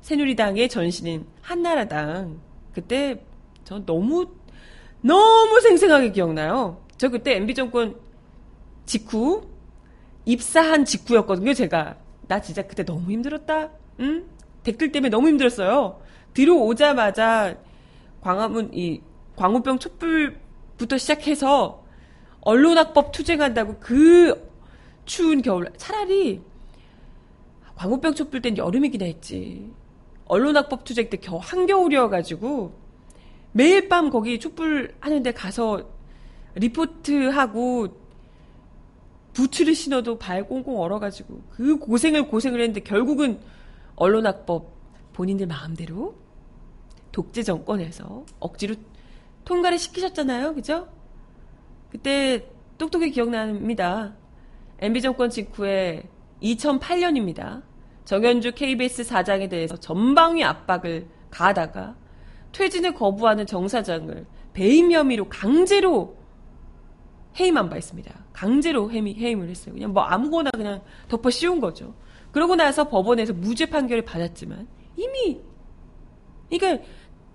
새누리당의 0.00 0.68
전신인 0.68 1.26
한나라당. 1.42 2.40
그때 2.72 3.22
저 3.64 3.84
너무, 3.84 4.34
너무 5.02 5.60
생생하게 5.60 6.12
기억나요. 6.12 6.82
저 6.96 7.10
그때 7.10 7.36
MB정권 7.36 7.96
직후 8.86 9.46
입사한 10.24 10.86
직후였거든요, 10.86 11.52
제가. 11.52 11.96
나 12.26 12.40
진짜 12.40 12.62
그때 12.62 12.84
너무 12.84 13.10
힘들었다. 13.10 13.70
응? 14.00 14.26
댓글 14.68 14.92
때문에 14.92 15.08
너무 15.08 15.28
힘들었어요. 15.28 15.98
들어오자마자 16.34 17.56
광화문 18.20 18.74
이 18.74 19.00
광우병 19.36 19.78
촛불부터 19.78 20.98
시작해서 20.98 21.84
언론학법 22.42 23.12
투쟁한다고 23.12 23.76
그 23.80 24.50
추운 25.06 25.40
겨울 25.40 25.72
차라리 25.78 26.42
광우병 27.76 28.14
촛불 28.14 28.42
땐 28.42 28.58
여름이긴 28.58 29.00
했지. 29.00 29.72
언론학법 30.26 30.84
투쟁 30.84 31.08
때 31.08 31.16
겨, 31.16 31.38
한겨울이어가지고 31.38 32.74
매일 33.52 33.88
밤 33.88 34.10
거기 34.10 34.38
촛불 34.38 34.94
하는데 35.00 35.32
가서 35.32 35.88
리포트하고 36.56 37.88
부츠를 39.32 39.74
신어도 39.74 40.18
발 40.18 40.46
꽁꽁 40.46 40.78
얼어가지고 40.78 41.40
그 41.50 41.78
고생을 41.78 42.28
고생을 42.28 42.60
했는데 42.60 42.80
결국은 42.80 43.40
언론학법 43.98 44.72
본인들 45.12 45.46
마음대로 45.46 46.16
독재 47.12 47.42
정권에서 47.42 48.24
억지로 48.38 48.76
통과를 49.44 49.78
시키셨잖아요. 49.78 50.54
그죠? 50.54 50.88
그때 51.90 52.48
똑똑히 52.76 53.10
기억납니다. 53.10 54.14
MB 54.78 55.00
정권 55.00 55.30
직후에 55.30 56.08
2008년입니다. 56.42 57.62
정현주 58.04 58.52
KBS 58.52 59.04
사장에 59.04 59.48
대해서 59.48 59.76
전방위 59.76 60.44
압박을 60.44 61.08
가하다가 61.30 61.96
퇴진을 62.52 62.94
거부하는 62.94 63.46
정 63.46 63.68
사장을 63.68 64.26
배임 64.52 64.92
혐의로 64.92 65.28
강제로 65.28 66.16
해임한 67.38 67.68
바 67.68 67.76
있습니다. 67.76 68.14
강제로 68.32 68.90
해임, 68.90 69.08
해임을 69.08 69.48
했어요. 69.48 69.74
그냥 69.74 69.92
뭐 69.92 70.02
아무거나 70.04 70.50
그냥 70.52 70.80
덮어 71.08 71.30
씌운 71.30 71.60
거죠. 71.60 71.94
그러고 72.32 72.56
나서 72.56 72.88
법원에서 72.88 73.32
무죄 73.32 73.66
판결을 73.66 74.04
받았지만 74.04 74.66
이미 74.96 75.40
그러니까 76.50 76.84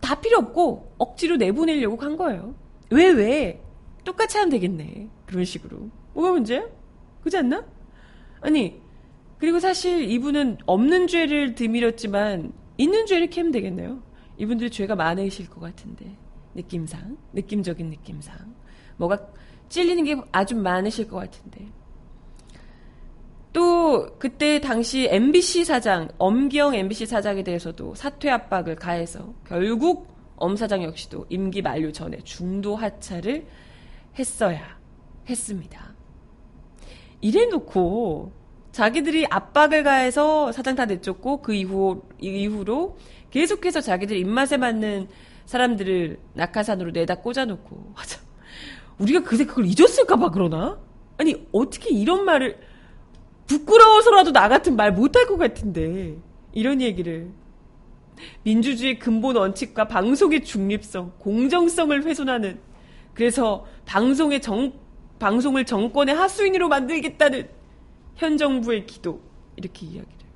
다 0.02 0.20
필요 0.20 0.38
없고 0.40 0.96
억지로 0.98 1.38
내보내려고 1.38 2.02
한 2.02 2.18
거예요. 2.18 2.56
왜 2.90 3.10
왜? 3.10 3.62
똑같이 4.04 4.38
하면 4.38 4.50
되겠네. 4.50 5.08
그런 5.26 5.46
식으로. 5.46 5.90
뭐가 6.14 6.32
문제야? 6.32 6.68
그렇지 7.22 7.38
않나? 7.38 7.66
아니 8.42 8.82
그리고 9.38 9.60
사실 9.60 10.10
이분은 10.10 10.60
없는 10.66 11.08
죄를 11.08 11.56
드밀었지만 11.56 12.54
있는 12.78 13.06
죄를 13.06 13.30
캐면 13.30 13.52
되겠네요. 13.52 14.02
이분들 14.38 14.70
죄가 14.70 14.96
많으실 14.96 15.50
것 15.50 15.60
같은데 15.60 16.18
느낌상 16.56 17.18
느낌적인 17.34 17.90
느낌상 17.90 18.38
뭐가 18.98 19.28
찔리는 19.70 20.04
게 20.04 20.18
아주 20.32 20.56
많으실 20.56 21.08
것 21.08 21.18
같은데 21.18 21.68
또 23.54 24.08
그때 24.18 24.60
당시 24.60 25.08
MBC 25.10 25.64
사장 25.64 26.10
엄기영 26.18 26.74
MBC 26.74 27.06
사장에 27.06 27.44
대해서도 27.44 27.94
사퇴 27.94 28.30
압박을 28.32 28.76
가해서 28.76 29.34
결국 29.48 30.08
엄 30.36 30.56
사장 30.56 30.84
역시도 30.84 31.28
임기 31.30 31.62
만료 31.62 31.92
전에 31.92 32.18
중도 32.24 32.76
하차를 32.76 33.46
했어야 34.18 34.78
했습니다. 35.30 35.94
이래놓고 37.22 38.34
자기들이 38.72 39.28
압박을 39.30 39.84
가해서 39.84 40.52
사장 40.52 40.76
다 40.76 40.86
내쫓고 40.86 41.44
그 41.44 41.54
이후 41.54 42.02
이후로 42.20 42.98
계속해서 43.30 43.82
자기들 43.82 44.18
입맛에 44.18 44.58
맞는 44.58 45.08
사람들을 45.46 46.20
낙하산으로 46.34 46.92
내다 46.92 47.16
꽂아놓고. 47.16 47.94
우리가 48.98 49.24
그새 49.24 49.46
그걸 49.46 49.66
잊었을까봐 49.66 50.32
그러나? 50.32 50.80
아니 51.18 51.48
어떻게 51.52 51.92
이런 51.94 52.26
말을 52.26 52.58
부끄러워서라도 53.48 54.32
나 54.32 54.48
같은 54.48 54.76
말 54.76 54.94
못할 54.94 55.26
것 55.26 55.38
같은데 55.38 56.18
이런 56.54 56.82
얘기를 56.82 57.32
민주주의 58.44 59.00
근본 59.00 59.36
원칙과 59.36 59.88
방송의 59.88 60.44
중립성, 60.44 61.14
공정성을 61.20 62.04
훼손하는 62.04 62.60
그래서 63.14 63.66
방송의 63.86 64.42
정 64.42 64.74
방송을 65.20 65.66
정권의 65.66 66.16
하수인으로 66.16 66.68
만들겠다는 66.68 67.50
현 68.16 68.38
정부의 68.38 68.86
기도 68.86 69.22
이렇게 69.56 69.86
이야기를 69.86 70.28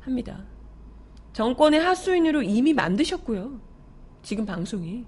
합니다. 0.00 0.44
정권의 1.32 1.80
하수인으로 1.80 2.42
이미 2.42 2.74
만드셨고요. 2.74 3.60
지금 4.22 4.44
방송이 4.44 5.06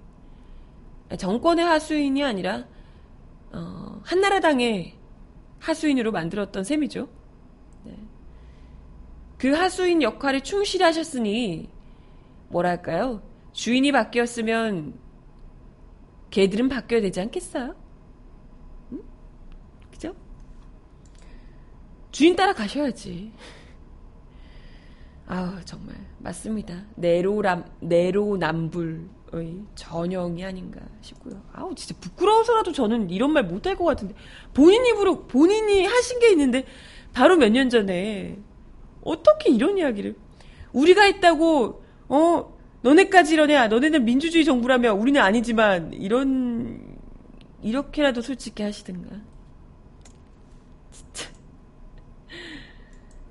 정권의 1.17 1.65
하수인이 1.65 2.23
아니라 2.23 2.65
어, 3.51 4.01
한나라당의 4.03 4.95
하수인으로 5.59 6.11
만들었던 6.11 6.63
셈이죠. 6.63 7.07
네. 9.45 9.51
그 9.51 9.55
하수인 9.55 10.01
역할에 10.01 10.39
충실하셨으니 10.39 11.69
뭐랄까요? 12.49 13.21
주인이 13.53 13.91
바뀌었으면 13.91 14.97
개들은 16.31 16.67
바뀌어야 16.67 17.01
되지 17.01 17.21
않겠어요? 17.21 17.75
응? 18.93 19.03
그죠? 19.91 20.15
주인 22.11 22.35
따라 22.35 22.53
가셔야지. 22.53 23.31
아우 25.27 25.63
정말 25.63 25.95
맞습니다. 26.17 26.83
내로람 26.95 27.65
내로남불의 27.81 29.65
전형이 29.75 30.43
아닌가 30.43 30.81
싶고요. 31.01 31.39
아우 31.53 31.75
진짜 31.75 31.93
부끄러워서라도 31.99 32.71
저는 32.71 33.11
이런 33.11 33.31
말 33.31 33.43
못할 33.43 33.75
것 33.75 33.85
같은데 33.85 34.15
본인 34.55 34.83
입으로 34.87 35.27
본인이 35.27 35.85
하신 35.85 36.19
게 36.19 36.31
있는데 36.31 36.65
바로 37.13 37.37
몇 37.37 37.49
년 37.49 37.69
전에 37.69 38.39
어떻게 39.05 39.51
이런 39.51 39.77
이야기를 39.77 40.15
우리가 40.73 41.03
했다고 41.03 41.83
어 42.09 42.53
너네까지 42.81 43.35
이러냐 43.35 43.67
너네는 43.69 44.03
민주주의 44.03 44.43
정부라며 44.43 44.93
우리는 44.93 45.21
아니지만 45.21 45.93
이런 45.93 46.97
이렇게라도 47.61 48.21
솔직히 48.21 48.61
하시든가 48.61 49.09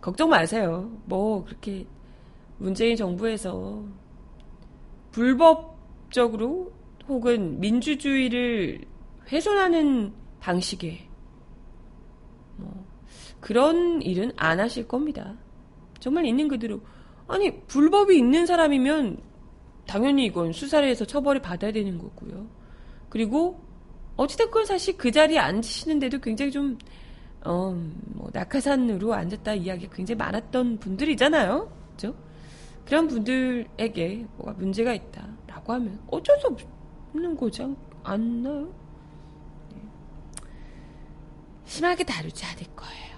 걱정 0.00 0.28
마세요. 0.28 0.90
뭐 1.06 1.44
그렇게 1.44 1.86
문재인 2.58 2.94
정부에서 2.94 3.84
불법적으로 5.12 6.72
혹은 7.08 7.58
민주주의를 7.58 8.84
훼손하는 9.30 10.12
방식의 10.40 11.08
뭐 12.56 12.84
그런 13.40 14.02
일은 14.02 14.32
안 14.36 14.60
하실 14.60 14.86
겁니다. 14.86 15.36
정말 16.04 16.26
있는 16.26 16.48
그대로 16.48 16.82
아니 17.26 17.62
불법이 17.62 18.14
있는 18.14 18.44
사람이면 18.44 19.16
당연히 19.86 20.26
이건 20.26 20.52
수사를 20.52 20.86
해서 20.86 21.06
처벌을 21.06 21.40
받아야 21.40 21.72
되는 21.72 21.96
거고요. 21.96 22.46
그리고 23.08 23.58
어찌됐건 24.16 24.66
사실 24.66 24.98
그 24.98 25.10
자리에 25.10 25.38
앉으시는데도 25.38 26.18
굉장히 26.18 26.52
좀 26.52 26.78
어, 27.42 27.74
뭐 28.04 28.28
낙하산으로 28.34 29.14
앉았다 29.14 29.54
이야기가 29.54 29.96
굉장히 29.96 30.18
많았던 30.18 30.78
분들이잖아요. 30.78 31.72
그죠? 31.92 32.14
그런 32.84 33.08
분들에게 33.08 34.26
뭐가 34.36 34.52
문제가 34.58 34.92
있다라고 34.92 35.72
하면 35.72 36.02
어쩔 36.10 36.38
수 36.38 36.54
없는 37.14 37.34
거지 37.34 37.62
않나요? 38.02 38.74
네. 39.72 39.80
심하게 41.64 42.04
다루지 42.04 42.44
않을 42.44 42.62
거예요. 42.76 43.13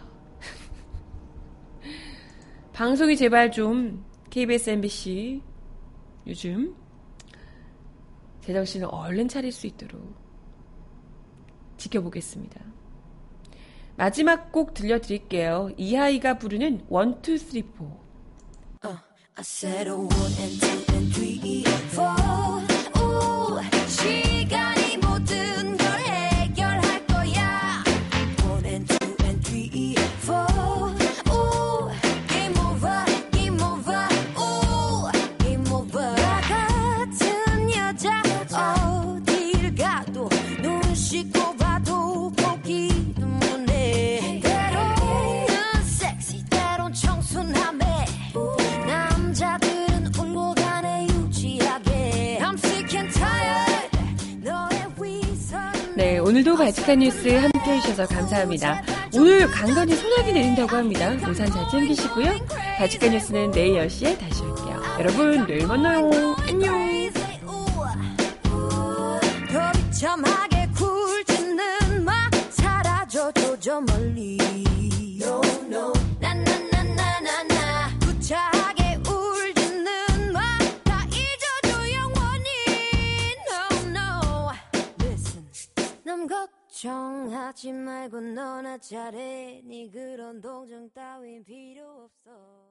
방송이 2.76 3.16
제발 3.16 3.50
좀 3.50 4.04
KBS, 4.28 4.68
MBC 4.68 5.40
요즘 6.26 6.76
제정신을 8.42 8.88
얼른 8.90 9.28
차릴 9.28 9.50
수 9.50 9.66
있도록 9.66 10.14
지켜보겠습니다. 11.78 12.60
마지막 13.96 14.52
곡 14.52 14.74
들려드릴게요. 14.74 15.70
이하이가 15.78 16.36
부르는 16.36 16.84
1, 16.90 17.34
2, 17.34 17.38
3, 17.38 17.62
4. 20.90 20.95
바지카 56.66 56.96
뉴스 56.96 57.28
함께 57.28 57.74
해주셔서 57.76 58.12
감사합니다. 58.12 58.82
오늘 59.14 59.48
강건이 59.48 59.94
소나기 59.94 60.32
내린다고 60.32 60.74
합니다. 60.76 61.12
우산 61.30 61.48
잘 61.48 61.68
챙기시고요. 61.70 62.44
바치카 62.78 63.06
뉴스는 63.06 63.52
내일 63.52 63.86
10시에 63.86 64.18
다시 64.18 64.42
올게요. 64.42 64.82
여러분, 64.98 65.46
내일 65.46 65.64
만나요. 65.64 66.10
안녕. 66.48 66.86
걱정하지 86.76 87.72
말고 87.72 88.20
너나 88.20 88.76
잘해. 88.76 89.62
네 89.64 89.88
그런 89.88 90.42
동정 90.42 90.90
따윈 90.90 91.42
필요 91.42 92.04
없어 92.04 92.65